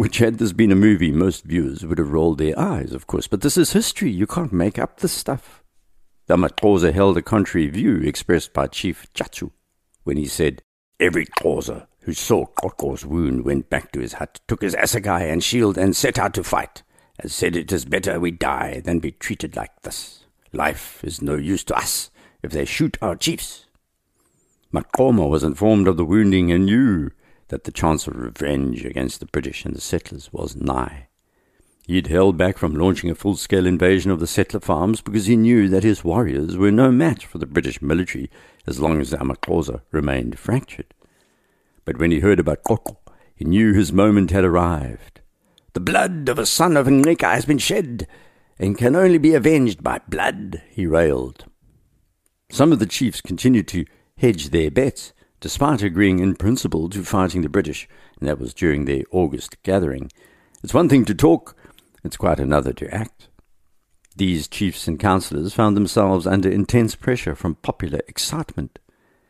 Which, 0.00 0.16
had 0.16 0.38
this 0.38 0.54
been 0.54 0.72
a 0.72 0.76
movie, 0.76 1.12
most 1.12 1.44
viewers 1.44 1.84
would 1.84 1.98
have 1.98 2.10
rolled 2.10 2.38
their 2.38 2.58
eyes, 2.58 2.94
of 2.94 3.06
course. 3.06 3.26
But 3.26 3.42
this 3.42 3.58
is 3.58 3.74
history. 3.74 4.10
You 4.10 4.26
can't 4.26 4.50
make 4.50 4.78
up 4.78 5.00
this 5.00 5.12
stuff. 5.12 5.62
The 6.24 6.38
amaXhosa 6.38 6.94
held 6.94 7.18
a 7.18 7.22
contrary 7.22 7.68
view 7.68 7.96
expressed 7.98 8.54
by 8.54 8.68
Chief 8.68 9.06
Chachu 9.12 9.50
when 10.04 10.16
he 10.16 10.24
said, 10.24 10.62
Every 10.98 11.26
Xhosa 11.26 11.86
who 12.04 12.14
saw 12.14 12.46
Xhoxho's 12.46 13.04
wound 13.04 13.44
went 13.44 13.68
back 13.68 13.92
to 13.92 14.00
his 14.00 14.14
hut, 14.14 14.40
took 14.48 14.62
his 14.62 14.74
assegai 14.74 15.30
and 15.30 15.44
shield, 15.44 15.76
and 15.76 15.94
set 15.94 16.18
out 16.18 16.32
to 16.32 16.44
fight, 16.44 16.82
and 17.18 17.30
said 17.30 17.54
it 17.54 17.70
is 17.70 17.84
better 17.84 18.18
we 18.18 18.30
die 18.30 18.80
than 18.82 19.00
be 19.00 19.10
treated 19.10 19.54
like 19.54 19.82
this. 19.82 20.24
Life 20.50 21.04
is 21.04 21.20
no 21.20 21.34
use 21.34 21.62
to 21.64 21.76
us 21.76 22.10
if 22.42 22.52
they 22.52 22.64
shoot 22.64 22.96
our 23.02 23.16
chiefs. 23.16 23.66
Maqoma 24.72 25.28
was 25.28 25.44
informed 25.44 25.86
of 25.86 25.98
the 25.98 26.06
wounding 26.06 26.50
and 26.50 26.64
knew 26.64 27.10
that 27.50 27.64
the 27.64 27.72
chance 27.72 28.06
of 28.06 28.16
revenge 28.16 28.84
against 28.84 29.20
the 29.20 29.26
British 29.26 29.64
and 29.64 29.76
the 29.76 29.80
settlers 29.80 30.32
was 30.32 30.56
nigh. 30.56 31.08
He 31.86 31.96
had 31.96 32.06
held 32.06 32.36
back 32.36 32.56
from 32.56 32.74
launching 32.74 33.10
a 33.10 33.14
full 33.16 33.36
scale 33.36 33.66
invasion 33.66 34.10
of 34.10 34.20
the 34.20 34.26
settler 34.26 34.60
farms 34.60 35.00
because 35.00 35.26
he 35.26 35.36
knew 35.36 35.68
that 35.68 35.82
his 35.82 36.04
warriors 36.04 36.56
were 36.56 36.70
no 36.70 36.92
match 36.92 37.26
for 37.26 37.38
the 37.38 37.46
British 37.46 37.82
military 37.82 38.30
as 38.66 38.78
long 38.78 39.00
as 39.00 39.10
the 39.10 39.16
Amaxhosa 39.16 39.82
remained 39.90 40.38
fractured. 40.38 40.94
But 41.84 41.98
when 41.98 42.12
he 42.12 42.20
heard 42.20 42.38
about 42.38 42.62
Xhoxho, 42.62 42.96
he 43.34 43.44
knew 43.44 43.74
his 43.74 43.92
moment 43.92 44.30
had 44.30 44.44
arrived. 44.44 45.20
The 45.72 45.80
blood 45.80 46.28
of 46.28 46.38
a 46.38 46.46
son 46.46 46.76
of 46.76 46.86
Ngqika 46.86 47.32
has 47.32 47.44
been 47.44 47.58
shed, 47.58 48.06
and 48.58 48.78
can 48.78 48.94
only 48.94 49.18
be 49.18 49.34
avenged 49.34 49.82
by 49.82 50.00
blood, 50.08 50.62
he 50.70 50.86
railed. 50.86 51.46
Some 52.50 52.70
of 52.70 52.78
the 52.78 52.86
chiefs 52.86 53.20
continued 53.20 53.66
to 53.68 53.86
hedge 54.18 54.50
their 54.50 54.70
bets, 54.70 55.12
despite 55.40 55.82
agreeing 55.82 56.18
in 56.18 56.36
principle 56.36 56.88
to 56.90 57.02
fighting 57.02 57.42
the 57.42 57.48
British, 57.48 57.88
and 58.18 58.28
that 58.28 58.38
was 58.38 58.54
during 58.54 58.84
their 58.84 59.02
August 59.10 59.62
gathering. 59.62 60.10
It's 60.62 60.74
one 60.74 60.88
thing 60.88 61.04
to 61.06 61.14
talk, 61.14 61.56
it's 62.04 62.16
quite 62.16 62.38
another 62.38 62.72
to 62.74 62.94
act. 62.94 63.28
These 64.16 64.48
chiefs 64.48 64.86
and 64.86 64.98
councillors 64.98 65.54
found 65.54 65.76
themselves 65.76 66.26
under 66.26 66.50
intense 66.50 66.94
pressure 66.94 67.34
from 67.34 67.54
popular 67.54 68.00
excitement. 68.06 68.78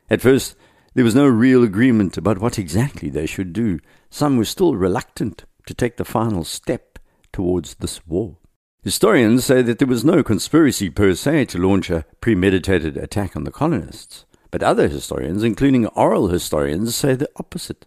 At 0.08 0.20
first, 0.20 0.56
there 0.94 1.04
was 1.04 1.14
no 1.14 1.28
real 1.28 1.62
agreement 1.62 2.16
about 2.16 2.38
what 2.38 2.58
exactly 2.58 3.08
they 3.08 3.26
should 3.26 3.52
do. 3.52 3.78
Some 4.10 4.36
were 4.36 4.44
still 4.44 4.74
reluctant 4.74 5.44
to 5.66 5.74
take 5.74 5.96
the 5.96 6.04
final 6.04 6.42
step 6.42 6.98
towards 7.32 7.74
this 7.76 8.04
war. 8.06 8.38
Historians 8.82 9.44
say 9.44 9.62
that 9.62 9.78
there 9.78 9.86
was 9.86 10.04
no 10.04 10.22
conspiracy 10.22 10.90
per 10.90 11.14
se 11.14 11.44
to 11.44 11.58
launch 11.58 11.90
a 11.90 12.06
premeditated 12.20 12.96
attack 12.96 13.36
on 13.36 13.44
the 13.44 13.52
colonists, 13.52 14.24
but 14.50 14.62
other 14.62 14.88
historians, 14.88 15.42
including 15.42 15.86
oral 15.88 16.28
historians, 16.28 16.94
say 16.94 17.14
the 17.14 17.30
opposite. 17.36 17.86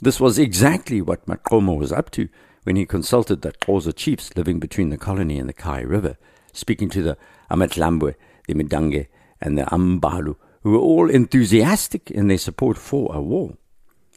This 0.00 0.20
was 0.20 0.38
exactly 0.38 1.00
what 1.00 1.26
Maqoma 1.26 1.76
was 1.76 1.92
up 1.92 2.10
to 2.12 2.28
when 2.64 2.76
he 2.76 2.84
consulted 2.84 3.42
the 3.42 3.52
Xhosa 3.52 3.94
chiefs 3.94 4.36
living 4.36 4.58
between 4.58 4.90
the 4.90 4.98
colony 4.98 5.38
and 5.38 5.48
the 5.48 5.54
Kei 5.54 5.84
River, 5.84 6.16
speaking 6.52 6.90
to 6.90 7.02
the 7.02 7.16
Amatlambwe, 7.50 8.14
the 8.46 8.54
Midange, 8.54 9.06
and 9.40 9.56
the 9.56 9.62
Ambalu, 9.64 10.36
who 10.62 10.72
were 10.72 10.78
all 10.78 11.08
enthusiastic 11.08 12.10
in 12.10 12.28
their 12.28 12.38
support 12.38 12.76
for 12.76 13.14
a 13.14 13.22
war. 13.22 13.56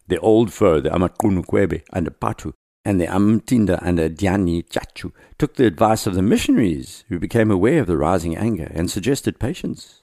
The 0.07 0.19
old 0.19 0.51
foe, 0.51 0.79
the 0.81 0.89
Amakunukwebe 0.89 1.83
and 1.93 2.07
the 2.07 2.11
Patu, 2.11 2.53
and 2.83 2.99
the 2.99 3.05
Amtinda 3.05 3.79
and 3.83 3.99
the 3.99 4.09
Diani 4.09 4.67
Chachu 4.67 5.11
took 5.37 5.55
the 5.55 5.67
advice 5.67 6.07
of 6.07 6.15
the 6.15 6.23
missionaries, 6.23 7.03
who 7.09 7.19
became 7.19 7.51
aware 7.51 7.81
of 7.81 7.87
the 7.87 7.97
rising 7.97 8.35
anger 8.35 8.71
and 8.73 8.89
suggested 8.89 9.39
patience. 9.39 9.98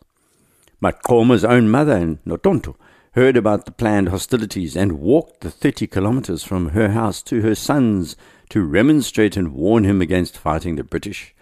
Maqoma's 0.82 1.44
own 1.44 1.70
mother, 1.70 1.96
in 1.96 2.18
Notonto, 2.26 2.76
heard 3.12 3.36
about 3.36 3.64
the 3.64 3.72
planned 3.72 4.10
hostilities 4.10 4.76
and 4.76 5.00
walked 5.00 5.40
the 5.40 5.50
thirty 5.50 5.86
kilometers 5.86 6.44
from 6.44 6.70
her 6.70 6.90
house 6.90 7.22
to 7.22 7.40
her 7.40 7.54
son's 7.54 8.14
to 8.50 8.62
remonstrate 8.62 9.36
and 9.36 9.54
warn 9.54 9.84
him 9.84 10.02
against 10.02 10.36
fighting 10.36 10.76
the 10.76 10.84
British. 10.84 11.34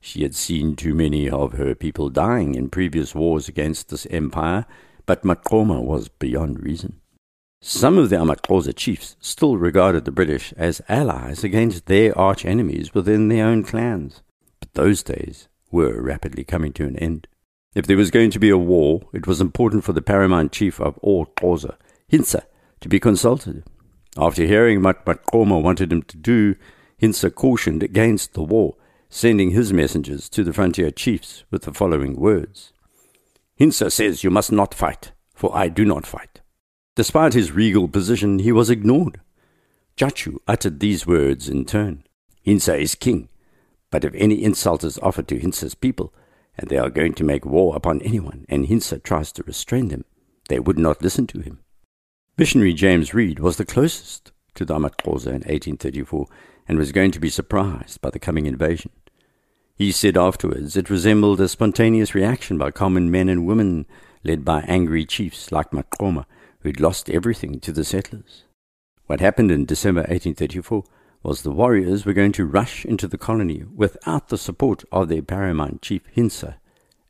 She 0.00 0.22
had 0.22 0.34
seen 0.34 0.74
too 0.74 0.94
many 0.94 1.30
of 1.30 1.54
her 1.54 1.74
people 1.74 2.10
dying 2.10 2.54
in 2.54 2.68
previous 2.68 3.14
wars 3.14 3.48
against 3.48 3.88
this 3.88 4.06
empire, 4.10 4.66
but 5.06 5.22
Matkoma 5.22 5.80
was 5.80 6.08
beyond 6.08 6.62
reason. 6.62 7.00
Some 7.62 7.98
of 7.98 8.10
the 8.10 8.16
Amaxhosa 8.16 8.74
chiefs 8.74 9.16
still 9.20 9.56
regarded 9.56 10.04
the 10.04 10.12
British 10.12 10.52
as 10.56 10.82
allies 10.88 11.42
against 11.42 11.86
their 11.86 12.16
arch 12.18 12.44
enemies 12.44 12.94
within 12.94 13.28
their 13.28 13.46
own 13.46 13.62
clans, 13.62 14.22
but 14.60 14.74
those 14.74 15.02
days 15.02 15.48
were 15.70 16.02
rapidly 16.02 16.44
coming 16.44 16.72
to 16.74 16.84
an 16.84 16.96
end. 16.98 17.28
If 17.76 17.86
there 17.86 17.98
was 17.98 18.10
going 18.10 18.30
to 18.30 18.38
be 18.38 18.48
a 18.48 18.56
war, 18.56 19.02
it 19.12 19.26
was 19.26 19.38
important 19.38 19.84
for 19.84 19.92
the 19.92 20.00
paramount 20.00 20.50
chief 20.50 20.80
of 20.80 20.96
all 21.02 21.26
Xhosa, 21.26 21.76
Hintsa, 22.10 22.46
to 22.80 22.88
be 22.88 22.98
consulted. 22.98 23.64
After 24.16 24.46
hearing 24.46 24.82
what 24.82 25.04
Maqoma 25.04 25.62
wanted 25.62 25.92
him 25.92 26.00
to 26.04 26.16
do, 26.16 26.54
Hintsa 27.02 27.34
cautioned 27.34 27.82
against 27.82 28.32
the 28.32 28.42
war, 28.42 28.76
sending 29.10 29.50
his 29.50 29.74
messengers 29.74 30.30
to 30.30 30.42
the 30.42 30.54
frontier 30.54 30.90
chiefs 30.90 31.44
with 31.50 31.64
the 31.64 31.74
following 31.74 32.16
words 32.16 32.72
Hintsa 33.60 33.92
says 33.92 34.24
you 34.24 34.30
must 34.30 34.50
not 34.50 34.72
fight, 34.72 35.12
for 35.34 35.54
I 35.54 35.68
do 35.68 35.84
not 35.84 36.06
fight. 36.06 36.40
Despite 36.94 37.34
his 37.34 37.52
regal 37.52 37.88
position, 37.88 38.38
he 38.38 38.52
was 38.52 38.70
ignored. 38.70 39.20
Chachu 39.98 40.38
uttered 40.48 40.80
these 40.80 41.06
words 41.06 41.46
in 41.46 41.66
turn 41.66 42.04
Hintsa 42.46 42.80
is 42.80 42.94
king, 42.94 43.28
but 43.90 44.02
if 44.02 44.14
any 44.14 44.42
insult 44.42 44.82
is 44.82 44.98
offered 45.00 45.28
to 45.28 45.38
Hintsa's 45.38 45.74
people, 45.74 46.14
and 46.58 46.68
they 46.68 46.78
are 46.78 46.90
going 46.90 47.14
to 47.14 47.24
make 47.24 47.44
war 47.44 47.76
upon 47.76 48.02
anyone, 48.02 48.46
and 48.48 48.66
Hintsa 48.66 49.02
tries 49.02 49.32
to 49.32 49.42
restrain 49.44 49.88
them, 49.88 50.04
they 50.48 50.58
would 50.58 50.78
not 50.78 51.02
listen 51.02 51.26
to 51.28 51.40
him. 51.40 51.60
Missionary 52.38 52.74
James 52.74 53.14
Read 53.14 53.38
was 53.38 53.56
the 53.56 53.64
closest 53.64 54.32
to 54.54 54.64
the 54.64 54.74
Amaxhosa 54.74 55.28
in 55.28 55.42
1834 55.42 56.26
and 56.68 56.78
was 56.78 56.92
going 56.92 57.10
to 57.12 57.20
be 57.20 57.30
surprised 57.30 58.00
by 58.00 58.10
the 58.10 58.18
coming 58.18 58.46
invasion. 58.46 58.90
He 59.74 59.92
said 59.92 60.16
afterwards 60.16 60.76
it 60.76 60.90
resembled 60.90 61.40
a 61.40 61.48
spontaneous 61.48 62.14
reaction 62.14 62.58
by 62.58 62.70
common 62.70 63.10
men 63.10 63.28
and 63.28 63.46
women 63.46 63.86
led 64.24 64.44
by 64.44 64.62
angry 64.62 65.04
chiefs 65.04 65.52
like 65.52 65.70
Maqoma 65.70 66.24
who'd 66.60 66.80
lost 66.80 67.10
everything 67.10 67.60
to 67.60 67.72
the 67.72 67.84
settlers. 67.84 68.44
What 69.06 69.20
happened 69.20 69.50
in 69.50 69.66
December 69.66 70.00
1834 70.00 70.84
was 71.22 71.42
the 71.42 71.50
warriors 71.50 72.04
were 72.04 72.12
going 72.12 72.32
to 72.32 72.44
rush 72.44 72.84
into 72.84 73.08
the 73.08 73.18
colony 73.18 73.64
without 73.74 74.28
the 74.28 74.38
support 74.38 74.84
of 74.92 75.08
their 75.08 75.22
paramount 75.22 75.82
chief 75.82 76.02
Hintsa 76.14 76.56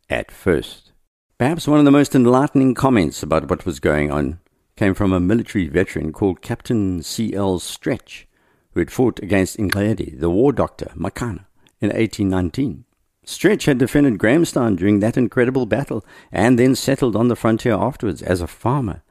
at 0.09 0.31
first. 0.31 0.93
Perhaps 1.39 1.69
one 1.69 1.79
of 1.79 1.85
the 1.85 1.91
most 1.91 2.15
enlightening 2.15 2.75
comments 2.75 3.23
about 3.23 3.51
what 3.51 3.67
was 3.67 3.81
going 3.81 4.11
on 4.11 4.41
came 4.77 4.95
from 4.95 5.13
a 5.13 5.21
military 5.21 5.69
veteran 5.69 6.13
called 6.13 6.43
Captain 6.43 7.03
C.L. 7.03 7.59
Stretch, 7.59 8.27
who 8.73 8.81
had 8.81 8.91
fought 8.91 9.19
against 9.21 9.59
Ingledi, 9.59 10.19
the 10.19 10.31
war 10.31 10.53
doctor, 10.53 10.93
Makana, 10.95 11.47
in 11.81 11.89
1819. 11.89 12.85
Stretch 13.25 13.65
had 13.65 13.79
defended 13.79 14.19
Grahamstown 14.19 14.77
during 14.77 15.01
that 15.01 15.17
incredible 15.17 15.67
battle 15.67 16.05
and 16.31 16.59
then 16.59 16.75
settled 16.75 17.17
on 17.17 17.29
the 17.29 17.37
frontier 17.37 17.75
afterwards 17.75 18.23
as 18.23 18.41
a 18.41 18.47
farmer. 18.47 19.03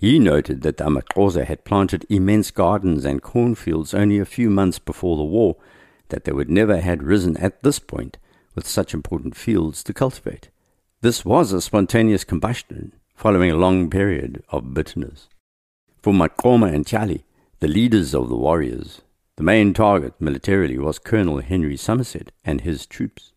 He 0.00 0.18
noted 0.18 0.62
that 0.62 0.78
the 0.78 0.84
Amaxhosa 0.84 1.44
had 1.44 1.66
planted 1.66 2.06
immense 2.08 2.50
gardens 2.50 3.04
and 3.04 3.20
cornfields 3.20 3.92
only 3.92 4.18
a 4.18 4.24
few 4.24 4.48
months 4.48 4.78
before 4.78 5.18
the 5.18 5.22
war, 5.22 5.56
that 6.08 6.24
they 6.24 6.32
would 6.32 6.48
never 6.48 6.80
had 6.80 7.02
risen 7.02 7.36
at 7.36 7.62
this 7.62 7.78
point 7.78 8.16
with 8.54 8.66
such 8.66 8.94
important 8.94 9.36
fields 9.36 9.84
to 9.84 9.92
cultivate. 9.92 10.48
This 11.02 11.22
was 11.26 11.52
a 11.52 11.60
spontaneous 11.60 12.24
combustion 12.24 12.94
following 13.14 13.50
a 13.50 13.56
long 13.56 13.90
period 13.90 14.42
of 14.48 14.72
bitterness. 14.72 15.28
For 16.00 16.14
Maqoma 16.14 16.72
and 16.72 16.86
Chali, 16.86 17.26
the 17.58 17.68
leaders 17.68 18.14
of 18.14 18.30
the 18.30 18.36
warriors, 18.36 19.02
the 19.36 19.42
main 19.42 19.74
target 19.74 20.18
militarily 20.18 20.78
was 20.78 20.98
Colonel 20.98 21.42
Henry 21.42 21.76
Somerset 21.76 22.32
and 22.42 22.62
his 22.62 22.86
troops. 22.86 23.32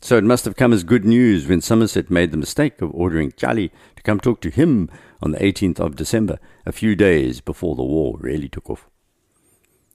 So 0.00 0.16
it 0.16 0.22
must 0.22 0.44
have 0.44 0.54
come 0.54 0.72
as 0.72 0.84
good 0.84 1.04
news 1.04 1.48
when 1.48 1.60
Somerset 1.60 2.08
made 2.08 2.30
the 2.30 2.36
mistake 2.36 2.80
of 2.80 2.94
ordering 2.94 3.32
Chali 3.32 3.72
to 3.96 4.02
come 4.04 4.20
talk 4.20 4.40
to 4.42 4.50
him 4.50 4.88
on 5.20 5.32
the 5.32 5.38
18th 5.38 5.80
of 5.80 5.96
December, 5.96 6.38
a 6.64 6.72
few 6.72 6.94
days 6.94 7.40
before 7.40 7.74
the 7.74 7.82
war 7.82 8.16
really 8.20 8.48
took 8.48 8.70
off. 8.70 8.88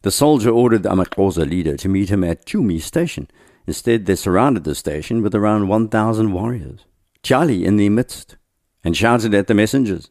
The 0.03 0.11
soldier 0.11 0.49
ordered 0.49 0.83
the 0.83 0.89
Amaxhosa 0.89 1.49
leader 1.49 1.77
to 1.77 1.87
meet 1.87 2.09
him 2.09 2.23
at 2.23 2.45
Chumi 2.45 2.81
station. 2.81 3.29
Instead, 3.65 4.05
they 4.05 4.15
surrounded 4.15 4.65
the 4.65 4.75
station 4.75 5.21
with 5.21 5.33
around 5.33 5.69
1,000 5.69 6.33
warriors, 6.33 6.85
Chali 7.23 7.63
in 7.63 7.77
their 7.77 7.89
midst, 7.89 8.35
and 8.83 8.97
shouted 8.97 9.33
at 9.33 9.47
the 9.47 9.53
messengers. 9.53 10.09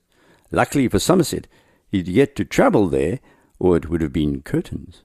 Luckily 0.51 0.89
for 0.89 0.99
Somerset, 0.99 1.47
he'd 1.91 2.09
yet 2.09 2.35
to 2.37 2.45
travel 2.45 2.89
there, 2.89 3.21
or 3.59 3.77
it 3.77 3.91
would 3.91 4.01
have 4.01 4.13
been 4.13 4.41
curtains. 4.41 5.03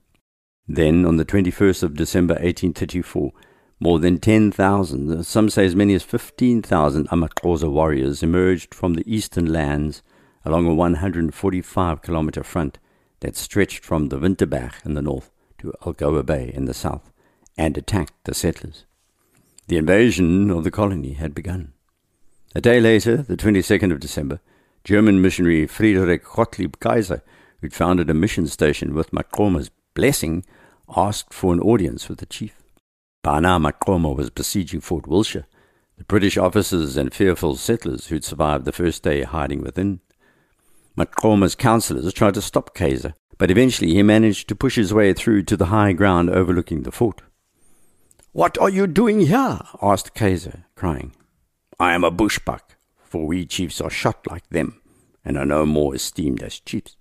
Then, 0.66 1.04
on 1.04 1.16
the 1.16 1.24
21st 1.24 1.82
of 1.82 1.94
December 1.94 2.34
1834, 2.34 3.32
more 3.80 3.98
than 3.98 4.18
10,000, 4.18 5.10
uh, 5.10 5.22
some 5.22 5.48
say 5.48 5.64
as 5.64 5.76
many 5.76 5.94
as 5.94 6.02
15,000 6.02 7.08
Amaxhosa 7.08 7.70
warriors 7.70 8.22
emerged 8.22 8.74
from 8.74 8.94
the 8.94 9.12
eastern 9.12 9.52
lands 9.52 10.02
along 10.44 10.66
a 10.66 10.74
145 10.74 12.02
kilometer 12.02 12.42
front 12.42 12.78
that 13.20 13.36
stretched 13.36 13.84
from 13.84 14.08
the 14.08 14.18
Winterberg 14.18 14.74
in 14.84 14.94
the 14.94 15.02
north 15.02 15.30
to 15.58 15.72
Algoa 15.82 16.24
Bay 16.24 16.50
in 16.54 16.64
the 16.64 16.74
south 16.74 17.12
and 17.56 17.76
attacked 17.76 18.14
the 18.24 18.34
settlers. 18.34 18.84
The 19.66 19.76
invasion 19.76 20.50
of 20.50 20.64
the 20.64 20.70
colony 20.70 21.12
had 21.12 21.34
begun. 21.34 21.72
A 22.54 22.60
day 22.60 22.80
later, 22.80 23.18
the 23.18 23.36
22nd 23.36 23.92
of 23.92 24.00
December, 24.00 24.40
German 24.82 25.20
missionary 25.20 25.66
Friedrich 25.66 26.24
Gottlieb 26.24 26.76
Kayser, 26.76 27.20
who'd 27.60 27.74
founded 27.74 28.08
a 28.08 28.14
mission 28.14 28.46
station 28.46 28.94
with 28.94 29.10
Maqoma's 29.10 29.70
blessing, 29.94 30.44
asked 30.96 31.34
for 31.34 31.52
an 31.52 31.60
audience 31.60 32.08
with 32.08 32.18
the 32.18 32.26
chief. 32.26 32.54
By 33.22 33.40
now, 33.40 33.58
was 33.58 34.30
besieging 34.30 34.80
Fort 34.80 35.06
Willshire, 35.06 35.46
the 35.96 36.04
British 36.04 36.36
officers 36.36 36.96
and 36.96 37.12
fearful 37.12 37.56
settlers 37.56 38.06
who'd 38.06 38.24
survived 38.24 38.64
the 38.64 38.72
first 38.72 39.02
day 39.02 39.22
hiding 39.22 39.62
within. 39.62 40.00
Maqoma's 40.96 41.54
councillors 41.54 42.12
tried 42.12 42.34
to 42.34 42.42
stop 42.42 42.74
Kayser, 42.74 43.14
but 43.36 43.50
eventually 43.50 43.94
he 43.94 44.02
managed 44.02 44.48
to 44.48 44.56
push 44.56 44.76
his 44.76 44.94
way 44.94 45.12
through 45.12 45.42
to 45.44 45.56
the 45.56 45.66
high 45.66 45.92
ground 45.92 46.30
overlooking 46.30 46.82
the 46.82 46.92
fort. 46.92 47.22
What 48.32 48.58
are 48.58 48.70
you 48.70 48.86
doing 48.86 49.20
here? 49.20 49.60
asked 49.82 50.14
Kayser, 50.14 50.64
crying. 50.76 51.12
I 51.80 51.94
am 51.94 52.04
a 52.04 52.12
bushbuck, 52.12 52.60
for 53.02 53.26
we 53.26 53.46
chiefs 53.46 53.80
are 53.80 53.90
shot 53.90 54.26
like 54.28 54.48
them, 54.50 54.80
and 55.24 55.36
are 55.36 55.46
no 55.46 55.66
more 55.66 55.94
esteemed 55.94 56.42
as 56.42 56.60
chiefs. 56.60 56.96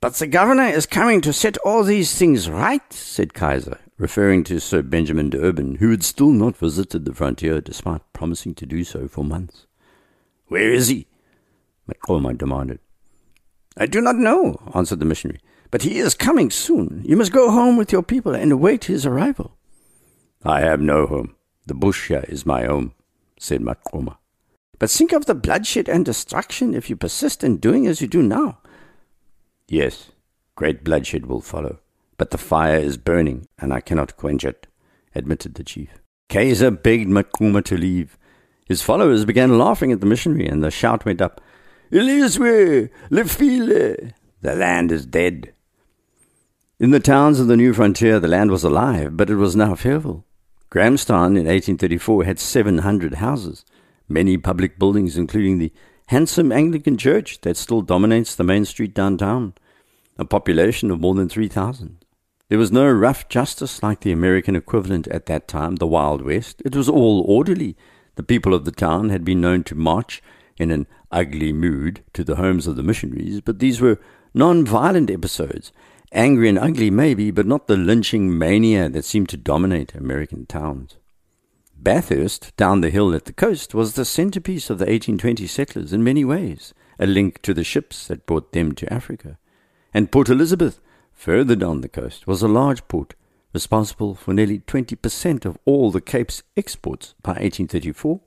But 0.00 0.14
the 0.14 0.26
governor 0.26 0.64
is 0.64 0.86
coming 0.86 1.20
to 1.22 1.32
set 1.32 1.58
all 1.58 1.82
these 1.82 2.16
things 2.16 2.48
right, 2.48 2.92
said 2.92 3.34
Kayser, 3.34 3.78
referring 4.00 4.42
to 4.42 4.58
Sir 4.58 4.80
Benjamin 4.80 5.28
D'Urban, 5.28 5.74
who 5.74 5.90
had 5.90 6.02
still 6.02 6.30
not 6.30 6.56
visited 6.56 7.04
the 7.04 7.12
frontier 7.12 7.60
despite 7.60 8.00
promising 8.14 8.54
to 8.54 8.64
do 8.64 8.82
so 8.82 9.06
for 9.06 9.22
months. 9.22 9.66
Where 10.46 10.72
is 10.72 10.88
he? 10.88 11.06
Maqoma 11.86 12.36
demanded. 12.36 12.78
I 13.76 13.84
do 13.84 14.00
not 14.00 14.16
know, 14.16 14.56
answered 14.74 15.00
the 15.00 15.04
missionary, 15.04 15.40
but 15.70 15.82
he 15.82 15.98
is 15.98 16.14
coming 16.14 16.50
soon. 16.50 17.02
You 17.04 17.14
must 17.18 17.30
go 17.30 17.50
home 17.50 17.76
with 17.76 17.92
your 17.92 18.02
people 18.02 18.34
and 18.34 18.50
await 18.50 18.86
his 18.86 19.04
arrival. 19.04 19.58
I 20.42 20.60
have 20.60 20.80
no 20.80 21.06
home. 21.06 21.36
The 21.66 21.74
bush 21.74 22.08
here 22.08 22.24
is 22.26 22.46
my 22.46 22.64
home, 22.64 22.94
said 23.38 23.60
Maqoma. 23.60 24.16
But 24.78 24.90
think 24.90 25.12
of 25.12 25.26
the 25.26 25.34
bloodshed 25.34 25.90
and 25.90 26.06
destruction 26.06 26.72
if 26.72 26.88
you 26.88 26.96
persist 26.96 27.44
in 27.44 27.58
doing 27.58 27.86
as 27.86 28.00
you 28.00 28.08
do 28.08 28.22
now. 28.22 28.60
Yes, 29.68 30.10
great 30.56 30.84
bloodshed 30.84 31.26
will 31.26 31.42
follow, 31.42 31.80
but 32.20 32.32
the 32.32 32.36
fire 32.36 32.76
is 32.76 32.98
burning, 32.98 33.48
and 33.58 33.72
I 33.72 33.80
cannot 33.80 34.18
quench 34.18 34.44
it, 34.44 34.66
admitted 35.14 35.54
the 35.54 35.64
chief. 35.64 36.02
Kayser 36.28 36.70
begged 36.70 37.08
Maqoma 37.08 37.64
to 37.64 37.78
leave. 37.78 38.18
His 38.66 38.82
followers 38.82 39.24
began 39.24 39.58
laughing 39.58 39.90
at 39.90 40.00
the 40.00 40.06
missionary, 40.06 40.46
and 40.46 40.62
the 40.62 40.70
shout 40.70 41.06
went 41.06 41.22
up, 41.22 41.40
Eliswe, 41.90 42.90
Lefile, 43.10 44.12
the 44.42 44.54
land 44.54 44.92
is 44.92 45.06
dead. 45.06 45.54
In 46.78 46.90
the 46.90 47.00
towns 47.00 47.40
of 47.40 47.46
the 47.46 47.56
new 47.56 47.72
frontier, 47.72 48.20
the 48.20 48.28
land 48.28 48.50
was 48.50 48.64
alive, 48.64 49.16
but 49.16 49.30
it 49.30 49.36
was 49.36 49.56
now 49.56 49.74
fearful. 49.74 50.26
Grahamstown 50.68 51.38
in 51.38 51.46
1834 51.46 52.24
had 52.24 52.38
700 52.38 53.14
houses, 53.14 53.64
many 54.10 54.36
public 54.36 54.78
buildings, 54.78 55.16
including 55.16 55.56
the 55.56 55.72
handsome 56.08 56.52
Anglican 56.52 56.98
church 56.98 57.40
that 57.40 57.56
still 57.56 57.80
dominates 57.80 58.34
the 58.34 58.44
main 58.44 58.66
street 58.66 58.92
downtown, 58.92 59.54
a 60.18 60.26
population 60.26 60.90
of 60.90 61.00
more 61.00 61.14
than 61.14 61.26
3,000. 61.26 61.99
There 62.50 62.58
was 62.58 62.72
no 62.72 62.90
rough 62.90 63.28
justice 63.28 63.80
like 63.80 64.00
the 64.00 64.10
American 64.10 64.56
equivalent 64.56 65.06
at 65.06 65.26
that 65.26 65.46
time, 65.46 65.76
the 65.76 65.86
Wild 65.86 66.20
West. 66.22 66.60
It 66.64 66.74
was 66.74 66.88
all 66.88 67.20
orderly. 67.20 67.76
The 68.16 68.24
people 68.24 68.54
of 68.54 68.64
the 68.64 68.72
town 68.72 69.10
had 69.10 69.24
been 69.24 69.40
known 69.40 69.62
to 69.64 69.76
march 69.76 70.20
in 70.58 70.72
an 70.72 70.88
ugly 71.12 71.52
mood 71.52 72.02
to 72.12 72.24
the 72.24 72.34
homes 72.34 72.66
of 72.66 72.74
the 72.74 72.82
missionaries, 72.82 73.40
but 73.40 73.60
these 73.60 73.80
were 73.80 74.00
non 74.34 74.64
violent 74.64 75.12
episodes. 75.12 75.70
Angry 76.10 76.48
and 76.48 76.58
ugly, 76.58 76.90
maybe, 76.90 77.30
but 77.30 77.46
not 77.46 77.68
the 77.68 77.76
lynching 77.76 78.36
mania 78.36 78.88
that 78.88 79.04
seemed 79.04 79.28
to 79.28 79.36
dominate 79.36 79.94
American 79.94 80.44
towns. 80.44 80.96
Bathurst, 81.76 82.56
down 82.56 82.80
the 82.80 82.90
hill 82.90 83.14
at 83.14 83.26
the 83.26 83.32
coast, 83.32 83.74
was 83.74 83.94
the 83.94 84.04
centerpiece 84.04 84.70
of 84.70 84.78
the 84.78 84.86
1820 84.86 85.46
settlers 85.46 85.92
in 85.92 86.02
many 86.02 86.24
ways, 86.24 86.74
a 86.98 87.06
link 87.06 87.42
to 87.42 87.54
the 87.54 87.62
ships 87.62 88.08
that 88.08 88.26
brought 88.26 88.50
them 88.50 88.72
to 88.72 88.92
Africa. 88.92 89.38
And 89.94 90.10
Port 90.10 90.28
Elizabeth, 90.28 90.80
further 91.20 91.54
down 91.54 91.82
the 91.82 91.88
coast, 91.88 92.26
was 92.26 92.42
a 92.42 92.48
large 92.48 92.88
port, 92.88 93.14
responsible 93.52 94.14
for 94.14 94.32
nearly 94.32 94.60
20% 94.60 95.44
of 95.44 95.58
all 95.66 95.90
the 95.90 96.00
Cape's 96.00 96.42
exports 96.56 97.14
by 97.22 97.32
1834. 97.32 98.20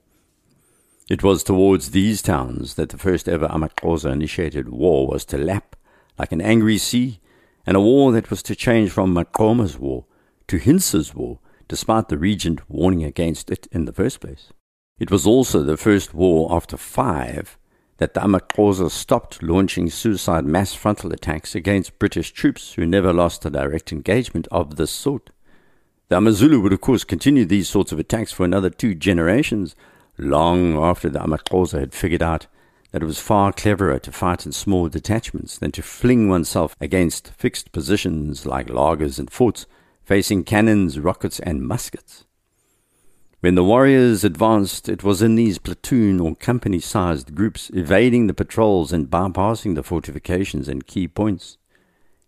It 1.10 1.24
was 1.24 1.42
towards 1.42 1.90
these 1.90 2.22
towns 2.22 2.76
that 2.76 2.90
the 2.90 2.98
first 2.98 3.28
ever 3.28 3.48
Amaxhosa 3.48 4.12
initiated 4.12 4.68
war 4.68 5.08
was 5.08 5.24
to 5.26 5.36
lap, 5.36 5.74
like 6.20 6.30
an 6.30 6.40
angry 6.40 6.78
sea, 6.78 7.18
and 7.66 7.76
a 7.76 7.80
war 7.80 8.12
that 8.12 8.30
was 8.30 8.44
to 8.44 8.54
change 8.54 8.92
from 8.92 9.12
Maqoma's 9.12 9.76
war 9.76 10.04
to 10.46 10.60
Hintsa's 10.60 11.16
war, 11.16 11.40
despite 11.66 12.08
the 12.08 12.16
regent 12.16 12.70
warning 12.70 13.02
against 13.02 13.50
it 13.50 13.66
in 13.72 13.86
the 13.86 13.92
first 13.92 14.20
place. 14.20 14.52
It 15.00 15.10
was 15.10 15.26
also 15.26 15.64
the 15.64 15.76
first 15.76 16.14
war 16.14 16.54
after 16.54 16.76
five 16.76 17.58
that 17.98 18.14
the 18.14 18.20
Amaxhosa 18.20 18.90
stopped 18.90 19.42
launching 19.42 19.88
suicide 19.88 20.44
mass 20.44 20.74
frontal 20.74 21.12
attacks 21.12 21.54
against 21.54 21.98
British 21.98 22.32
troops 22.32 22.74
who 22.74 22.86
never 22.86 23.12
lost 23.12 23.44
a 23.44 23.50
direct 23.50 23.92
engagement 23.92 24.48
of 24.50 24.76
this 24.76 24.90
sort. 24.90 25.30
The 26.08 26.18
Amazulu 26.18 26.60
would, 26.60 26.72
of 26.72 26.80
course, 26.80 27.04
continue 27.04 27.44
these 27.44 27.68
sorts 27.68 27.92
of 27.92 27.98
attacks 27.98 28.32
for 28.32 28.44
another 28.44 28.70
two 28.70 28.94
generations, 28.94 29.74
long 30.18 30.76
after 30.76 31.08
the 31.08 31.20
Amaxhosa 31.20 31.80
had 31.80 31.94
figured 31.94 32.22
out 32.22 32.46
that 32.92 33.02
it 33.02 33.06
was 33.06 33.18
far 33.18 33.52
cleverer 33.52 33.98
to 33.98 34.12
fight 34.12 34.46
in 34.46 34.52
small 34.52 34.88
detachments 34.88 35.58
than 35.58 35.72
to 35.72 35.82
fling 35.82 36.28
oneself 36.28 36.76
against 36.80 37.32
fixed 37.32 37.72
positions 37.72 38.46
like 38.46 38.68
lagers 38.68 39.18
and 39.18 39.32
forts 39.32 39.66
facing 40.04 40.44
cannons, 40.44 41.00
rockets, 41.00 41.40
and 41.40 41.66
muskets. 41.66 42.24
When 43.44 43.56
the 43.56 43.62
warriors 43.62 44.24
advanced, 44.24 44.88
it 44.88 45.04
was 45.04 45.20
in 45.20 45.34
these 45.34 45.58
platoon 45.58 46.18
or 46.18 46.34
company 46.34 46.78
sized 46.78 47.34
groups, 47.34 47.70
evading 47.74 48.26
the 48.26 48.32
patrols 48.32 48.90
and 48.90 49.10
bypassing 49.10 49.74
the 49.74 49.82
fortifications 49.82 50.66
and 50.66 50.86
key 50.86 51.06
points. 51.06 51.58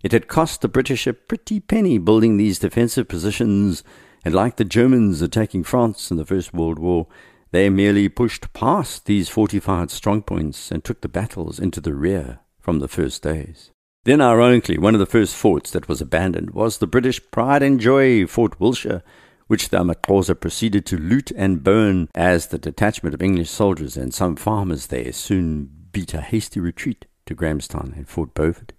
It 0.02 0.12
had 0.12 0.28
cost 0.28 0.60
the 0.60 0.68
British 0.68 1.06
a 1.06 1.14
pretty 1.14 1.58
penny 1.58 1.96
building 1.96 2.36
these 2.36 2.58
defensive 2.58 3.08
positions, 3.08 3.82
and 4.26 4.34
like 4.34 4.56
the 4.56 4.64
Germans 4.66 5.22
attacking 5.22 5.64
France 5.64 6.10
in 6.10 6.18
the 6.18 6.26
First 6.26 6.52
World 6.52 6.78
War, 6.78 7.06
they 7.50 7.70
merely 7.70 8.10
pushed 8.10 8.52
past 8.52 9.06
these 9.06 9.30
fortified 9.30 9.88
strongpoints 9.88 10.70
and 10.70 10.84
took 10.84 11.00
the 11.00 11.08
battles 11.08 11.58
into 11.58 11.80
the 11.80 11.94
rear 11.94 12.40
from 12.60 12.78
the 12.78 12.88
first 12.88 13.22
days. 13.22 13.70
Then, 14.04 14.20
ironically, 14.20 14.76
one 14.76 14.94
of 14.94 15.00
the 15.00 15.06
first 15.06 15.34
forts 15.34 15.70
that 15.70 15.88
was 15.88 16.02
abandoned 16.02 16.50
was 16.50 16.76
the 16.76 16.86
British 16.86 17.22
pride 17.30 17.62
and 17.62 17.80
joy, 17.80 18.26
Fort 18.26 18.60
Willshire, 18.60 19.02
which 19.46 19.68
the 19.68 19.78
Amaxhosa 19.78 20.38
proceeded 20.38 20.84
to 20.86 20.98
loot 20.98 21.30
and 21.36 21.62
burn 21.62 22.08
as 22.14 22.48
the 22.48 22.58
detachment 22.58 23.14
of 23.14 23.22
English 23.22 23.50
soldiers 23.50 23.96
and 23.96 24.12
some 24.12 24.36
farmers 24.36 24.88
there 24.88 25.12
soon 25.12 25.70
beat 25.92 26.14
a 26.14 26.20
hasty 26.20 26.60
retreat 26.60 27.06
to 27.26 27.34
Grahamstown 27.34 27.94
and 27.96 28.08
Fort 28.08 28.34
Beaufort. 28.34 28.72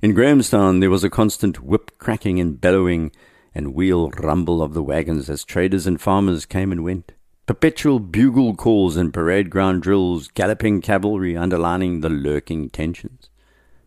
In 0.00 0.14
Grahamstown 0.14 0.80
there 0.80 0.90
was 0.90 1.02
a 1.02 1.10
constant 1.10 1.60
whip 1.60 1.98
cracking 1.98 2.38
and 2.38 2.60
bellowing 2.60 3.10
and 3.54 3.74
wheel 3.74 4.10
rumble 4.10 4.62
of 4.62 4.74
the 4.74 4.82
wagons 4.82 5.28
as 5.28 5.44
traders 5.44 5.86
and 5.86 6.00
farmers 6.00 6.46
came 6.46 6.70
and 6.70 6.84
went. 6.84 7.12
Perpetual 7.46 7.98
bugle 7.98 8.54
calls 8.54 8.96
and 8.96 9.12
parade 9.12 9.50
ground 9.50 9.82
drills, 9.82 10.28
galloping 10.28 10.82
cavalry 10.82 11.36
underlining 11.36 12.00
the 12.00 12.10
lurking 12.10 12.68
tensions. 12.68 13.30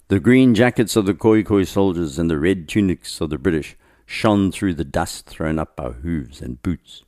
The 0.07 0.19
green 0.19 0.55
jackets 0.55 0.95
of 0.95 1.05
the 1.05 1.13
Khoikhoi 1.13 1.65
soldiers 1.65 2.19
and 2.19 2.29
the 2.29 2.39
red 2.39 2.67
tunics 2.67 3.21
of 3.21 3.29
the 3.29 3.37
British 3.37 3.77
shone 4.11 4.51
through 4.51 4.73
the 4.73 4.83
dust 4.83 5.25
thrown 5.25 5.57
up 5.57 5.75
by 5.75 5.89
hooves 5.89 6.41
and 6.41 6.61
boots. 6.61 7.03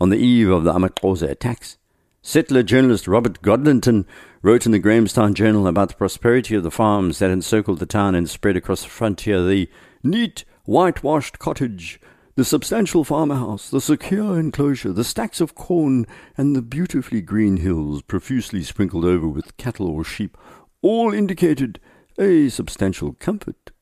On 0.00 0.08
the 0.08 0.16
eve 0.16 0.48
of 0.48 0.64
the 0.64 0.72
Amaxhosa 0.72 1.28
attacks, 1.28 1.76
settler 2.22 2.62
journalist 2.62 3.08
Robert 3.08 3.42
Godlonton 3.42 4.06
wrote 4.40 4.64
in 4.64 4.72
the 4.72 4.78
Grahamstown 4.78 5.34
Journal 5.34 5.66
about 5.66 5.88
the 5.88 5.96
prosperity 5.96 6.54
of 6.54 6.62
the 6.62 6.70
farms 6.70 7.18
that 7.18 7.30
encircled 7.30 7.80
the 7.80 7.86
town 7.86 8.14
and 8.14 8.30
spread 8.30 8.56
across 8.56 8.84
the 8.84 8.88
frontier 8.88 9.44
the 9.44 9.68
neat, 10.02 10.44
whitewashed 10.64 11.38
cottage, 11.38 12.00
the 12.36 12.44
substantial 12.44 13.04
farmhouse, 13.04 13.68
the 13.68 13.80
secure 13.80 14.38
enclosure, 14.38 14.92
the 14.92 15.04
stacks 15.04 15.40
of 15.40 15.54
corn, 15.54 16.06
and 16.38 16.54
the 16.54 16.62
beautifully 16.62 17.20
green 17.20 17.58
hills 17.58 18.00
profusely 18.00 18.62
sprinkled 18.62 19.04
over 19.04 19.28
with 19.28 19.56
cattle 19.56 19.88
or 19.88 20.04
sheep 20.04 20.38
all 20.82 21.12
indicated 21.12 21.80
a 22.18 22.48
substantial 22.48 23.12
comfort. 23.14 23.72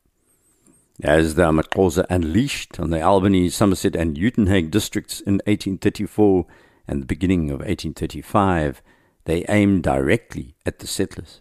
As 1.02 1.36
the 1.36 1.42
Amaxhosa 1.42 2.04
unleashed 2.10 2.80
on 2.80 2.90
the 2.90 3.00
Albany, 3.00 3.48
Somerset, 3.50 3.94
and 3.94 4.16
Uitenhage 4.16 4.70
districts 4.70 5.20
in 5.20 5.34
1834 5.46 6.44
and 6.88 7.02
the 7.02 7.06
beginning 7.06 7.50
of 7.50 7.60
1835, 7.60 8.82
they 9.24 9.44
aimed 9.48 9.84
directly 9.84 10.56
at 10.66 10.80
the 10.80 10.88
settlers. 10.88 11.40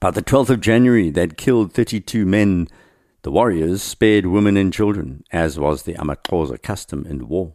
By 0.00 0.10
the 0.10 0.22
12th 0.22 0.50
of 0.50 0.60
January, 0.60 1.10
they'd 1.10 1.38
killed 1.38 1.72
32 1.72 2.26
men. 2.26 2.68
The 3.22 3.30
warriors 3.30 3.82
spared 3.82 4.26
women 4.26 4.56
and 4.58 4.72
children, 4.72 5.24
as 5.30 5.58
was 5.58 5.82
the 5.82 5.94
Amaxhosa 5.94 6.60
custom 6.60 7.06
in 7.08 7.26
war. 7.26 7.54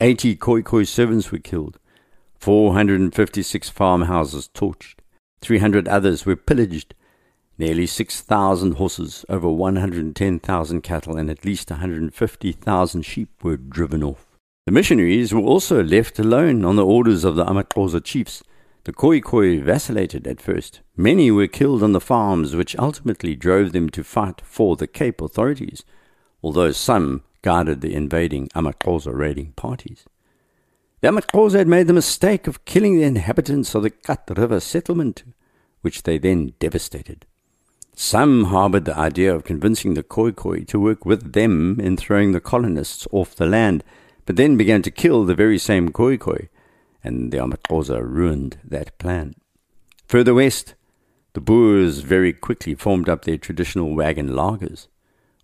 80 0.00 0.36
Khoikhoi 0.36 0.86
servants 0.86 1.30
were 1.30 1.38
killed. 1.38 1.78
456 2.38 3.68
farmhouses 3.68 4.48
torched. 4.52 4.96
300 5.40 5.86
others 5.86 6.26
were 6.26 6.36
pillaged. 6.36 6.94
Nearly 7.58 7.86
6,000 7.86 8.72
horses, 8.72 9.24
over 9.28 9.48
110,000 9.48 10.80
cattle, 10.82 11.16
and 11.16 11.30
at 11.30 11.44
least 11.44 11.70
150,000 11.70 13.02
sheep 13.02 13.30
were 13.42 13.56
driven 13.56 14.02
off. 14.02 14.26
The 14.66 14.72
missionaries 14.72 15.32
were 15.32 15.40
also 15.40 15.82
left 15.82 16.18
alone 16.18 16.64
on 16.64 16.76
the 16.76 16.84
orders 16.84 17.24
of 17.24 17.36
the 17.36 17.44
Amaxhosa 17.44 18.04
chiefs 18.04 18.42
the 18.86 18.92
Khoikhoi 18.92 19.60
vacillated 19.60 20.28
at 20.28 20.40
first. 20.40 20.80
Many 20.96 21.32
were 21.32 21.48
killed 21.48 21.82
on 21.82 21.90
the 21.90 22.00
farms, 22.00 22.54
which 22.54 22.78
ultimately 22.78 23.34
drove 23.34 23.72
them 23.72 23.90
to 23.90 24.04
fight 24.04 24.40
for 24.44 24.76
the 24.76 24.86
Cape 24.86 25.20
authorities, 25.20 25.82
although 26.40 26.70
some 26.70 27.24
guarded 27.42 27.80
the 27.80 27.94
invading 27.94 28.46
Amaxhosa 28.54 29.12
raiding 29.12 29.54
parties. 29.56 30.04
The 31.00 31.08
Amaxhosa 31.08 31.58
had 31.58 31.66
made 31.66 31.88
the 31.88 31.92
mistake 31.92 32.46
of 32.46 32.64
killing 32.64 32.96
the 32.96 33.02
inhabitants 33.02 33.74
of 33.74 33.82
the 33.82 33.90
Kat 33.90 34.22
River 34.36 34.60
settlement, 34.60 35.24
which 35.80 36.04
they 36.04 36.16
then 36.16 36.52
devastated. 36.60 37.26
Some 37.98 38.44
harbored 38.44 38.84
the 38.84 38.96
idea 38.96 39.34
of 39.34 39.44
convincing 39.44 39.94
the 39.94 40.02
Khoikhoi 40.02 40.66
to 40.68 40.78
work 40.78 41.06
with 41.06 41.32
them 41.32 41.80
in 41.80 41.96
throwing 41.96 42.32
the 42.32 42.40
colonists 42.40 43.08
off 43.10 43.34
the 43.34 43.46
land, 43.46 43.82
but 44.26 44.36
then 44.36 44.58
began 44.58 44.82
to 44.82 44.90
kill 44.90 45.24
the 45.24 45.34
very 45.34 45.58
same 45.58 45.88
Khoikhoi 45.88 46.48
and 47.02 47.32
the 47.32 47.38
Amaxhosa 47.38 48.02
ruined 48.04 48.58
that 48.62 48.96
plan. 48.98 49.34
Further 50.08 50.34
west, 50.34 50.74
the 51.32 51.40
Boers 51.40 52.00
very 52.00 52.34
quickly 52.34 52.74
formed 52.74 53.08
up 53.08 53.24
their 53.24 53.38
traditional 53.38 53.94
wagon 53.94 54.28
lagers. 54.28 54.88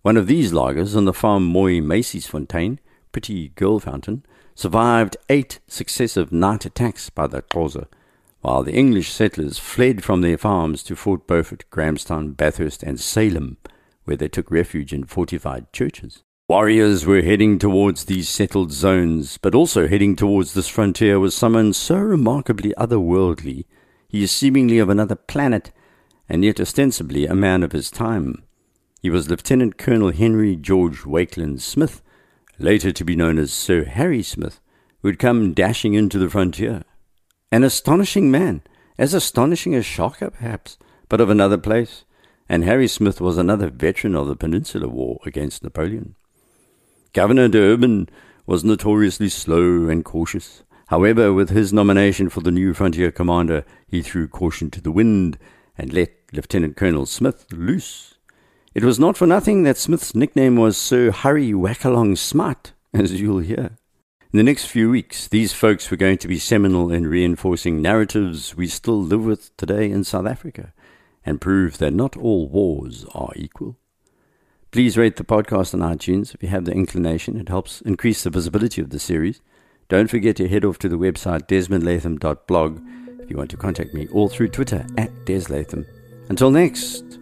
One 0.03 0.15
of 0.15 0.27
these 0.27 0.51
lagers 0.51 0.95
on 0.95 1.05
the 1.05 1.13
farm 1.13 1.51
Mooi 1.51 1.81
Fontaine, 2.27 2.79
Pretty 3.11 3.49
Girl 3.49 3.79
Fountain, 3.79 4.23
survived 4.53 5.17
eight 5.27 5.59
successive 5.67 6.31
night 6.31 6.65
attacks 6.65 7.09
by 7.09 7.25
the 7.25 7.41
Xhosa, 7.41 7.87
while 8.43 8.61
the 8.61 8.73
English 8.73 9.09
settlers 9.09 9.57
fled 9.57 10.03
from 10.03 10.19
their 10.19 10.37
farms 10.37 10.83
to 10.83 10.97
Fort 10.97 11.25
Beaufort, 11.25 11.63
Grahamstown, 11.69 12.33
Bathurst, 12.33 12.83
and 12.83 12.99
Salem, 12.99 13.55
where 14.03 14.17
they 14.17 14.27
took 14.27 14.51
refuge 14.51 14.91
in 14.91 15.05
fortified 15.05 15.71
churches. 15.71 16.23
Warriors 16.49 17.05
were 17.05 17.21
heading 17.21 17.57
towards 17.57 18.03
these 18.03 18.27
settled 18.27 18.73
zones, 18.73 19.37
but 19.37 19.55
also 19.55 19.87
heading 19.87 20.17
towards 20.17 20.53
this 20.53 20.67
frontier 20.67 21.21
was 21.21 21.33
someone 21.33 21.71
so 21.71 21.95
remarkably 21.95 22.73
otherworldly, 22.77 23.63
he 24.09 24.23
is 24.23 24.31
seemingly 24.31 24.77
of 24.77 24.89
another 24.89 25.15
planet, 25.15 25.71
and 26.27 26.43
yet 26.43 26.59
ostensibly 26.59 27.25
a 27.25 27.33
man 27.33 27.63
of 27.63 27.71
his 27.71 27.89
time. 27.89 28.43
He 29.01 29.09
was 29.09 29.29
Lieutenant 29.29 29.77
Colonel 29.77 30.11
Henry 30.11 30.57
George 30.57 31.03
Wakelyn 31.03 31.61
Smith, 31.61 32.01
later 32.59 32.91
to 32.91 33.05
be 33.05 33.15
known 33.15 33.39
as 33.39 33.53
Sir 33.53 33.85
Harry 33.85 34.21
Smith, 34.21 34.59
who 35.01 35.07
had 35.07 35.17
come 35.17 35.53
dashing 35.53 35.93
into 35.93 36.19
the 36.19 36.29
frontier. 36.29 36.83
An 37.53 37.63
astonishing 37.63 38.31
man, 38.31 38.63
as 38.97 39.13
astonishing 39.13 39.75
as 39.75 39.85
Shaka 39.85 40.31
perhaps, 40.31 40.79
but 41.07 41.21
of 41.21 41.29
another 41.29 41.59
place, 41.59 42.03
and 42.49 42.63
Harry 42.63 42.87
Smith 42.87 43.21
was 43.21 43.37
another 43.37 43.69
veteran 43.69 44.15
of 44.15 44.27
the 44.27 44.35
Peninsular 44.35 44.87
War 44.87 45.19
against 45.23 45.63
Napoleon. 45.63 46.15
Governor 47.13 47.47
D'Urban 47.47 48.09
was 48.47 48.63
notoriously 48.63 49.29
slow 49.29 49.87
and 49.87 50.03
cautious. 50.03 50.63
However, 50.87 51.31
with 51.31 51.51
his 51.51 51.71
nomination 51.71 52.27
for 52.27 52.41
the 52.41 52.49
new 52.49 52.73
frontier 52.73 53.11
commander, 53.11 53.65
he 53.87 54.01
threw 54.01 54.27
caution 54.27 54.71
to 54.71 54.81
the 54.81 54.91
wind 54.91 55.37
and 55.77 55.93
let 55.93 56.09
Lieutenant 56.33 56.75
Colonel 56.75 57.05
Smith 57.05 57.45
loose. 57.51 58.15
It 58.73 58.83
was 58.83 58.97
not 58.97 59.15
for 59.15 59.27
nothing 59.27 59.61
that 59.61 59.77
Smith's 59.77 60.15
nickname 60.15 60.55
was 60.55 60.75
Sir 60.75 61.11
Hurry 61.11 61.51
Wackalong 61.51 62.17
Smart, 62.17 62.73
as 62.95 63.21
you'll 63.21 63.37
hear. 63.37 63.77
In 64.33 64.37
the 64.37 64.43
next 64.43 64.65
few 64.65 64.89
weeks, 64.89 65.27
these 65.27 65.53
folks 65.53 65.91
were 65.91 65.97
going 65.97 66.17
to 66.17 66.27
be 66.27 66.39
seminal 66.39 66.91
in 66.91 67.05
reinforcing 67.05 67.83
narratives 67.83 68.55
we 68.55 68.65
still 68.65 68.99
live 68.99 69.23
with 69.23 69.55
today 69.57 69.91
in 69.91 70.03
South 70.03 70.25
Africa 70.25 70.73
and 71.23 71.39
prove 71.39 71.77
that 71.77 71.93
not 71.93 72.17
all 72.17 72.49
wars 72.49 73.05
are 73.13 73.29
equal. 73.35 73.77
Please 74.71 74.97
rate 74.97 75.17
the 75.17 75.23
podcast 75.23 75.75
on 75.75 75.81
iTunes 75.81 76.33
if 76.33 76.41
you 76.41 76.49
have 76.49 76.65
the 76.65 76.71
inclination. 76.71 77.39
It 77.39 77.47
helps 77.47 77.81
increase 77.81 78.23
the 78.23 78.31
visibility 78.31 78.81
of 78.81 78.89
the 78.89 78.97
series. 78.97 79.39
Don't 79.87 80.09
forget 80.09 80.35
to 80.37 80.49
head 80.49 80.65
off 80.65 80.79
to 80.79 80.89
the 80.89 80.97
website 80.97 81.47
desmondlatham.blog 81.47 82.81
if 83.21 83.29
you 83.29 83.37
want 83.37 83.51
to 83.51 83.57
contact 83.57 83.93
me, 83.93 84.07
or 84.07 84.29
through 84.29 84.49
Twitter 84.49 84.83
at 84.97 85.11
deslatham. 85.25 85.85
Until 86.29 86.49
next, 86.49 87.19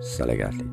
Salagatli. 0.00 0.70